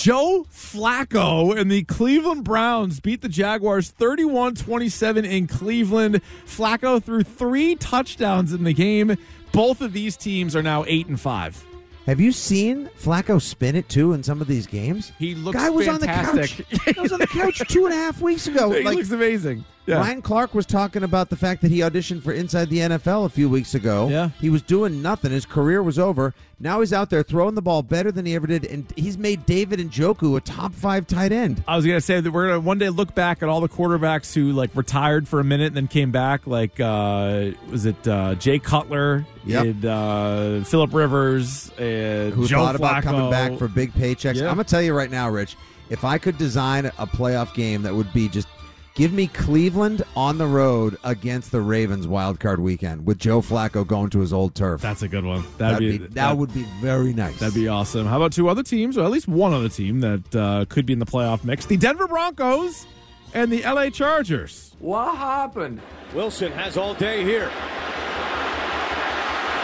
Joe 0.04 0.46
Flacco 0.50 1.54
and 1.60 1.70
the 1.70 1.82
Cleveland 1.82 2.42
Browns 2.42 3.00
beat 3.00 3.20
the 3.20 3.28
Jaguars 3.28 3.90
31 3.90 4.54
27 4.54 5.26
in 5.26 5.46
Cleveland. 5.46 6.22
Flacco 6.46 7.02
threw 7.04 7.22
three 7.22 7.74
touchdowns 7.74 8.54
in 8.54 8.64
the 8.64 8.72
game. 8.72 9.14
Both 9.52 9.82
of 9.82 9.92
these 9.92 10.16
teams 10.16 10.56
are 10.56 10.62
now 10.62 10.86
8 10.86 11.08
and 11.08 11.20
5. 11.20 11.66
Have 12.06 12.18
you 12.18 12.32
seen 12.32 12.88
Flacco 12.98 13.38
spin 13.42 13.76
it 13.76 13.90
too 13.90 14.14
in 14.14 14.22
some 14.22 14.40
of 14.40 14.46
these 14.46 14.66
games? 14.66 15.12
He 15.18 15.34
looks 15.34 15.58
Guy 15.58 15.68
was 15.68 15.84
fantastic. 15.84 16.60
on 16.60 16.66
the 16.70 16.76
couch. 16.78 16.94
Guy 16.96 17.02
was 17.02 17.12
on 17.12 17.20
the 17.20 17.26
couch 17.26 17.58
two 17.68 17.84
and 17.84 17.92
a 17.92 17.98
half 17.98 18.22
weeks 18.22 18.46
ago. 18.46 18.70
he 18.72 18.82
Like, 18.82 18.96
looks 18.96 19.10
amazing. 19.10 19.66
Yeah. 19.90 19.98
Ryan 19.98 20.22
Clark 20.22 20.54
was 20.54 20.66
talking 20.66 21.02
about 21.02 21.28
the 21.30 21.36
fact 21.36 21.62
that 21.62 21.70
he 21.70 21.78
auditioned 21.80 22.22
for 22.22 22.32
Inside 22.32 22.70
the 22.70 22.78
NFL 22.78 23.26
a 23.26 23.28
few 23.28 23.48
weeks 23.48 23.74
ago. 23.74 24.08
Yeah. 24.08 24.30
He 24.40 24.48
was 24.50 24.62
doing 24.62 25.02
nothing. 25.02 25.30
His 25.32 25.44
career 25.46 25.82
was 25.82 25.98
over. 25.98 26.34
Now 26.62 26.80
he's 26.80 26.92
out 26.92 27.08
there 27.10 27.22
throwing 27.22 27.54
the 27.54 27.62
ball 27.62 27.82
better 27.82 28.12
than 28.12 28.26
he 28.26 28.34
ever 28.34 28.46
did, 28.46 28.66
and 28.66 28.92
he's 28.94 29.16
made 29.16 29.46
David 29.46 29.80
and 29.80 29.90
Njoku 29.90 30.36
a 30.36 30.40
top 30.42 30.74
five 30.74 31.06
tight 31.06 31.32
end. 31.32 31.64
I 31.66 31.74
was 31.76 31.86
gonna 31.86 32.02
say 32.02 32.20
that 32.20 32.30
we're 32.30 32.48
gonna 32.48 32.60
one 32.60 32.76
day 32.78 32.90
look 32.90 33.14
back 33.14 33.42
at 33.42 33.48
all 33.48 33.62
the 33.62 33.68
quarterbacks 33.68 34.34
who 34.34 34.52
like 34.52 34.70
retired 34.74 35.26
for 35.26 35.40
a 35.40 35.44
minute 35.44 35.68
and 35.68 35.76
then 35.76 35.88
came 35.88 36.10
back. 36.10 36.46
Like 36.46 36.78
uh, 36.78 37.52
was 37.70 37.86
it 37.86 38.06
uh, 38.06 38.34
Jay 38.34 38.58
Cutler 38.58 39.24
Yep. 39.46 39.64
and 39.64 39.84
uh, 39.86 40.64
Philip 40.64 40.92
Rivers 40.92 41.70
and 41.78 42.34
Who 42.34 42.46
Joe 42.46 42.58
thought 42.58 42.74
about 42.76 43.02
coming 43.04 43.30
back 43.30 43.56
for 43.58 43.66
big 43.66 43.92
paychecks? 43.94 44.34
Yeah. 44.36 44.42
I'm 44.48 44.56
gonna 44.56 44.64
tell 44.64 44.82
you 44.82 44.92
right 44.92 45.10
now, 45.10 45.30
Rich. 45.30 45.56
If 45.88 46.04
I 46.04 46.18
could 46.18 46.36
design 46.36 46.84
a 46.86 47.06
playoff 47.06 47.54
game 47.54 47.82
that 47.82 47.94
would 47.94 48.12
be 48.12 48.28
just 48.28 48.46
give 48.94 49.12
me 49.12 49.26
Cleveland 49.28 50.02
on 50.16 50.38
the 50.38 50.46
road 50.46 50.96
against 51.04 51.52
the 51.52 51.60
Ravens 51.60 52.06
wild 52.06 52.40
card 52.40 52.60
weekend 52.60 53.06
with 53.06 53.18
Joe 53.18 53.40
Flacco 53.40 53.86
going 53.86 54.10
to 54.10 54.20
his 54.20 54.32
old 54.32 54.54
turf. 54.54 54.80
That's 54.80 55.02
a 55.02 55.08
good 55.08 55.24
one. 55.24 55.42
That'd, 55.58 55.76
That'd 55.76 55.78
be, 55.78 55.98
be, 55.98 56.06
that 56.14 56.36
would 56.36 56.52
be 56.52 56.64
very 56.80 57.12
nice. 57.12 57.38
That'd 57.38 57.54
be 57.54 57.68
awesome. 57.68 58.06
How 58.06 58.16
about 58.16 58.32
two 58.32 58.48
other 58.48 58.62
teams, 58.62 58.98
or 58.98 59.04
at 59.04 59.10
least 59.10 59.28
one 59.28 59.52
other 59.52 59.68
team 59.68 60.00
that 60.00 60.36
uh, 60.36 60.64
could 60.68 60.86
be 60.86 60.92
in 60.92 60.98
the 60.98 61.06
playoff 61.06 61.44
mix? 61.44 61.66
The 61.66 61.76
Denver 61.76 62.06
Broncos 62.08 62.86
and 63.34 63.52
the 63.52 63.62
LA 63.62 63.90
Chargers. 63.90 64.74
What 64.80 65.16
happened? 65.16 65.80
Wilson 66.14 66.52
has 66.52 66.76
all 66.76 66.94
day 66.94 67.24
here. 67.24 67.50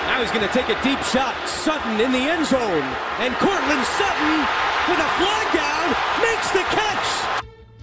Now 0.06 0.22
he's 0.22 0.30
going 0.30 0.46
to 0.46 0.52
take 0.52 0.68
a 0.68 0.80
deep 0.82 1.02
shot. 1.02 1.34
Sutton 1.48 2.00
in 2.00 2.12
the 2.12 2.18
end 2.18 2.46
zone. 2.46 2.82
And 3.18 3.34
Courtland 3.34 3.84
Sutton 3.84 4.40
with 4.88 4.98
a 4.98 5.10
flag 5.18 5.52
down 5.52 5.90
makes 6.22 6.50
the 6.52 6.62
catch. 6.74 7.35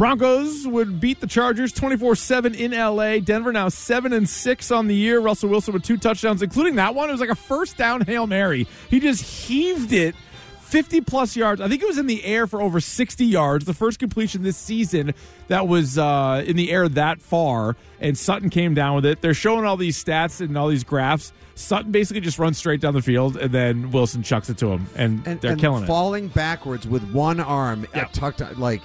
Broncos 0.03 0.67
would 0.67 0.99
beat 0.99 1.21
the 1.21 1.27
Chargers 1.27 1.71
24-7 1.71 2.55
in 2.57 2.71
LA. 2.71 3.19
Denver 3.19 3.53
now 3.53 3.69
7 3.69 4.11
and 4.11 4.27
6 4.27 4.69
on 4.69 4.87
the 4.87 4.95
year. 4.95 5.21
Russell 5.21 5.47
Wilson 5.47 5.73
with 5.73 5.83
two 5.83 5.95
touchdowns 5.95 6.41
including 6.41 6.75
that 6.75 6.93
one. 6.93 7.07
It 7.07 7.13
was 7.13 7.21
like 7.21 7.29
a 7.29 7.35
first 7.35 7.77
down 7.77 8.01
Hail 8.01 8.27
Mary. 8.27 8.67
He 8.89 8.99
just 8.99 9.23
heaved 9.23 9.93
it 9.93 10.13
50 10.59 10.99
plus 10.99 11.37
yards. 11.37 11.61
I 11.61 11.69
think 11.69 11.81
it 11.81 11.87
was 11.87 11.97
in 11.97 12.07
the 12.07 12.21
air 12.25 12.47
for 12.47 12.61
over 12.61 12.81
60 12.81 13.23
yards. 13.23 13.63
The 13.63 13.73
first 13.73 13.97
completion 13.97 14.43
this 14.43 14.57
season 14.57 15.13
that 15.47 15.69
was 15.69 15.97
uh, 15.97 16.43
in 16.45 16.57
the 16.57 16.69
air 16.69 16.89
that 16.89 17.21
far 17.21 17.77
and 18.01 18.17
Sutton 18.17 18.49
came 18.49 18.73
down 18.73 18.95
with 18.95 19.05
it. 19.05 19.21
They're 19.21 19.33
showing 19.33 19.63
all 19.63 19.77
these 19.77 20.03
stats 20.03 20.41
and 20.41 20.57
all 20.57 20.67
these 20.67 20.83
graphs. 20.83 21.31
Sutton 21.55 21.93
basically 21.93 22.19
just 22.19 22.39
runs 22.39 22.57
straight 22.57 22.81
down 22.81 22.93
the 22.93 23.01
field 23.01 23.37
and 23.37 23.53
then 23.53 23.89
Wilson 23.91 24.21
chucks 24.21 24.49
it 24.49 24.57
to 24.57 24.67
him 24.67 24.85
and, 24.97 25.25
and, 25.25 25.39
they're 25.39 25.51
and 25.53 25.61
killing 25.61 25.83
it. 25.85 25.87
falling 25.87 26.27
backwards 26.27 26.85
with 26.85 27.09
one 27.13 27.39
arm 27.39 27.87
Yeah. 27.95 28.01
uh, 28.01 28.05
tucked 28.11 28.59
like 28.59 28.81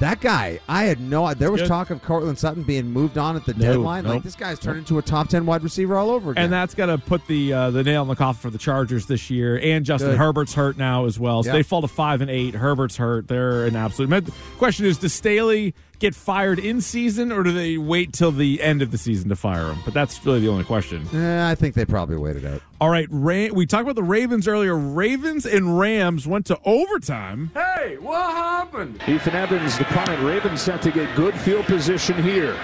that 0.00 0.20
guy. 0.20 0.60
I 0.68 0.84
had 0.84 1.00
no. 1.00 1.32
There 1.34 1.50
was 1.50 1.62
Good. 1.62 1.68
talk 1.68 1.90
of 1.90 2.02
Courtland 2.02 2.38
Sutton 2.38 2.62
being 2.62 2.86
moved 2.90 3.18
on 3.18 3.36
at 3.36 3.44
the 3.44 3.54
No, 3.54 3.58
deadline. 3.72 4.04
nope. 4.04 4.14
Like 4.14 4.22
this 4.22 4.36
guy's 4.36 4.58
turned 4.58 4.78
into 4.78 4.98
a 4.98 5.02
top 5.02 5.28
ten 5.28 5.44
wide 5.46 5.62
receiver 5.62 5.96
all 5.96 6.10
over 6.10 6.30
again. 6.32 6.44
And 6.44 6.52
that's 6.52 6.74
got 6.74 6.86
to 6.86 6.98
put 6.98 7.26
the 7.26 7.52
uh, 7.52 7.70
the 7.70 7.82
nail 7.82 8.02
in 8.02 8.08
the 8.08 8.16
coffin 8.16 8.40
for 8.40 8.50
the 8.50 8.58
Chargers 8.58 9.06
this 9.06 9.30
year. 9.30 9.58
And 9.58 9.84
Justin 9.84 10.10
Good. 10.10 10.18
Herbert's 10.18 10.54
hurt 10.54 10.76
now 10.76 11.06
as 11.06 11.18
well, 11.18 11.42
so 11.42 11.48
Yep. 11.48 11.54
they 11.58 11.62
fall 11.62 11.82
to 11.82 11.88
five 11.88 12.20
and 12.20 12.30
eight. 12.30 12.54
Herbert's 12.54 12.96
hurt; 12.96 13.28
they're 13.28 13.66
an 13.66 13.76
absolute. 13.76 14.26
The 14.26 14.32
question 14.58 14.86
is, 14.86 14.98
does 14.98 15.12
Staley 15.12 15.74
get 15.98 16.14
fired 16.14 16.60
in 16.60 16.80
season, 16.80 17.32
or 17.32 17.42
do 17.42 17.50
they 17.50 17.76
wait 17.76 18.12
till 18.12 18.30
the 18.30 18.62
end 18.62 18.82
of 18.82 18.92
the 18.92 18.98
season 18.98 19.28
to 19.30 19.34
fire 19.36 19.66
him? 19.72 19.78
But 19.84 19.94
that's 19.94 20.24
really 20.24 20.38
the 20.38 20.46
only 20.48 20.62
question. 20.62 21.04
Eh, 21.12 21.50
I 21.50 21.56
think 21.56 21.74
they 21.74 21.84
probably 21.84 22.16
waited 22.16 22.44
out. 22.46 22.62
All 22.80 22.88
right, 22.88 23.08
Ra- 23.10 23.48
we 23.52 23.66
talked 23.66 23.82
about 23.82 23.96
the 23.96 24.04
Ravens 24.04 24.46
earlier. 24.46 24.76
Ravens 24.78 25.44
and 25.44 25.76
Rams 25.76 26.24
went 26.28 26.46
to 26.46 26.58
overtime. 26.64 27.50
Hey, 27.52 27.67
what 28.00 28.34
happened? 28.34 29.00
Ethan 29.06 29.34
Evans, 29.34 29.78
the 29.78 29.84
punt. 29.84 30.10
Ravens 30.22 30.60
set 30.60 30.82
to 30.82 30.90
get 30.90 31.14
good 31.16 31.34
field 31.34 31.66
position 31.66 32.22
here. 32.22 32.56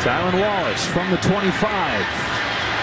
Tylan 0.00 0.40
Wallace 0.40 0.86
from 0.86 1.10
the 1.10 1.16
25. 1.18 2.04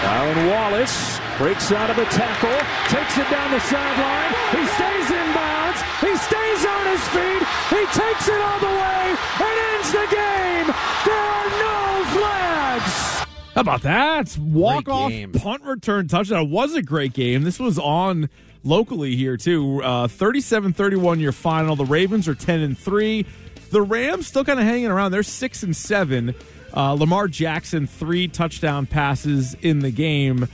Tylan 0.01 0.49
Wallace 0.49 1.19
breaks 1.37 1.71
out 1.71 1.89
of 1.89 1.97
a 1.97 2.05
tackle, 2.05 2.55
takes 2.87 3.17
it 3.17 3.29
down 3.29 3.51
the 3.51 3.59
sideline. 3.59 4.31
He 4.51 4.65
stays 4.67 5.11
in 5.11 5.33
bounds. 5.33 5.79
He 5.99 6.15
stays 6.15 6.65
on 6.65 6.85
his 6.87 7.03
feet. 7.09 7.43
He 7.69 7.83
takes 7.91 8.27
it 8.27 8.41
all 8.41 8.59
the 8.59 8.67
way 8.67 9.15
and 9.39 9.55
ends 9.73 9.91
the 9.91 10.07
game. 10.09 10.67
There 11.05 11.15
are 11.15 11.49
no 11.59 12.05
flags. 12.15 13.25
How 13.55 13.61
about 13.61 13.81
that? 13.81 14.37
Walk 14.37 14.87
off 14.87 15.11
punt 15.33 15.63
return 15.63 16.07
touchdown. 16.07 16.45
It 16.45 16.49
was 16.49 16.75
a 16.75 16.81
great 16.81 17.13
game. 17.13 17.43
This 17.43 17.59
was 17.59 17.77
on 17.77 18.29
locally 18.63 19.15
here 19.15 19.37
too. 19.37 19.81
Uh 19.83 20.07
37-31 20.07 21.19
your 21.19 21.31
final. 21.31 21.75
The 21.75 21.85
Ravens 21.85 22.27
are 22.27 22.35
10 22.35 22.59
and 22.61 22.77
3. 22.77 23.25
The 23.71 23.81
Rams 23.81 24.27
still 24.27 24.43
kind 24.43 24.59
of 24.59 24.65
hanging 24.65 24.87
around. 24.87 25.11
They're 25.11 25.23
6 25.23 25.63
and 25.63 25.75
7. 25.75 26.33
Uh, 26.75 26.93
Lamar 26.93 27.27
Jackson 27.27 27.87
three 27.87 28.27
touchdown 28.27 28.85
passes 28.85 29.55
in 29.61 29.79
the 29.79 29.89
game. 29.89 30.47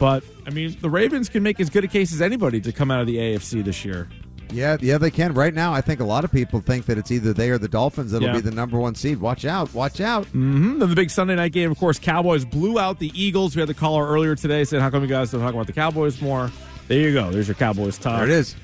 But 0.00 0.24
I 0.46 0.50
mean, 0.50 0.76
the 0.80 0.90
Ravens 0.90 1.28
can 1.28 1.42
make 1.44 1.60
as 1.60 1.70
good 1.70 1.84
a 1.84 1.88
case 1.88 2.12
as 2.12 2.20
anybody 2.20 2.60
to 2.62 2.72
come 2.72 2.90
out 2.90 3.00
of 3.00 3.06
the 3.06 3.16
AFC 3.18 3.62
this 3.64 3.84
year. 3.84 4.08
Yeah, 4.52 4.76
yeah, 4.80 4.98
they 4.98 5.12
can. 5.12 5.32
Right 5.32 5.54
now, 5.54 5.72
I 5.72 5.80
think 5.80 6.00
a 6.00 6.04
lot 6.04 6.24
of 6.24 6.32
people 6.32 6.60
think 6.60 6.86
that 6.86 6.98
it's 6.98 7.12
either 7.12 7.32
they 7.32 7.50
or 7.50 7.58
the 7.58 7.68
Dolphins 7.68 8.10
that'll 8.10 8.26
Yeah. 8.26 8.34
be 8.34 8.40
the 8.40 8.50
number 8.50 8.80
one 8.80 8.96
seed. 8.96 9.20
Watch 9.20 9.44
out! 9.44 9.72
Watch 9.72 10.00
out! 10.00 10.24
Mm-hmm. 10.26 10.80
Then 10.80 10.88
the 10.88 10.96
big 10.96 11.08
Sunday 11.08 11.36
night 11.36 11.52
game, 11.52 11.70
of 11.70 11.78
course, 11.78 12.00
Cowboys 12.00 12.44
blew 12.44 12.80
out 12.80 12.98
the 12.98 13.12
Eagles. 13.14 13.54
We 13.54 13.60
had 13.60 13.68
the 13.68 13.74
caller 13.74 14.08
earlier 14.08 14.34
today 14.34 14.64
said, 14.64 14.80
"How 14.80 14.90
come 14.90 15.02
you 15.02 15.08
guys 15.08 15.30
don't 15.30 15.40
talk 15.40 15.54
about 15.54 15.68
the 15.68 15.72
Cowboys 15.72 16.20
more?" 16.20 16.50
There 16.90 16.98
you 16.98 17.12
go. 17.12 17.30
There's 17.30 17.46
your 17.46 17.54
Cowboys 17.54 17.98
talk. 17.98 18.16
There 18.16 18.24
it 18.24 18.32
is. 18.32 18.56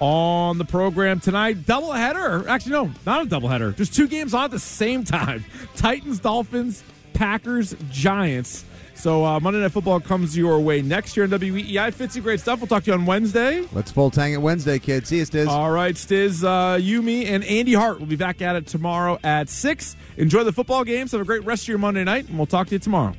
on 0.00 0.58
the 0.58 0.66
program 0.66 1.18
tonight. 1.18 1.64
Doubleheader. 1.64 2.46
Actually, 2.46 2.72
no, 2.72 2.90
not 3.06 3.24
a 3.24 3.26
doubleheader. 3.26 3.74
Just 3.74 3.94
two 3.94 4.06
games 4.06 4.34
on 4.34 4.44
at 4.44 4.50
the 4.50 4.58
same 4.58 5.02
time. 5.02 5.46
Titans, 5.76 6.18
Dolphins, 6.20 6.84
Packers, 7.14 7.74
Giants. 7.90 8.66
So 8.92 9.24
uh, 9.24 9.40
Monday 9.40 9.60
Night 9.60 9.72
Football 9.72 9.98
comes 10.00 10.36
your 10.36 10.60
way 10.60 10.82
next 10.82 11.16
year 11.16 11.24
on 11.24 11.30
WEEI. 11.30 11.94
Fitzy, 11.94 12.22
great 12.22 12.40
stuff. 12.40 12.60
We'll 12.60 12.66
talk 12.66 12.84
to 12.84 12.90
you 12.90 12.92
on 12.98 13.06
Wednesday. 13.06 13.66
Let's 13.72 13.90
full 13.90 14.10
tang 14.10 14.34
it 14.34 14.42
Wednesday, 14.42 14.78
kids. 14.78 15.08
See 15.08 15.16
you, 15.16 15.24
Stiz. 15.24 15.46
All 15.46 15.70
right, 15.70 15.94
Stiz, 15.94 16.44
uh, 16.44 16.76
you, 16.76 17.00
me, 17.00 17.24
and 17.24 17.42
Andy 17.44 17.72
Hart 17.72 17.98
will 17.98 18.06
be 18.06 18.16
back 18.16 18.42
at 18.42 18.56
it 18.56 18.66
tomorrow 18.66 19.18
at 19.24 19.48
6. 19.48 19.96
Enjoy 20.18 20.44
the 20.44 20.52
football 20.52 20.84
games. 20.84 21.12
Have 21.12 21.22
a 21.22 21.24
great 21.24 21.44
rest 21.46 21.62
of 21.62 21.68
your 21.68 21.78
Monday 21.78 22.04
night, 22.04 22.28
and 22.28 22.36
we'll 22.36 22.46
talk 22.46 22.66
to 22.66 22.74
you 22.74 22.78
tomorrow. 22.78 23.14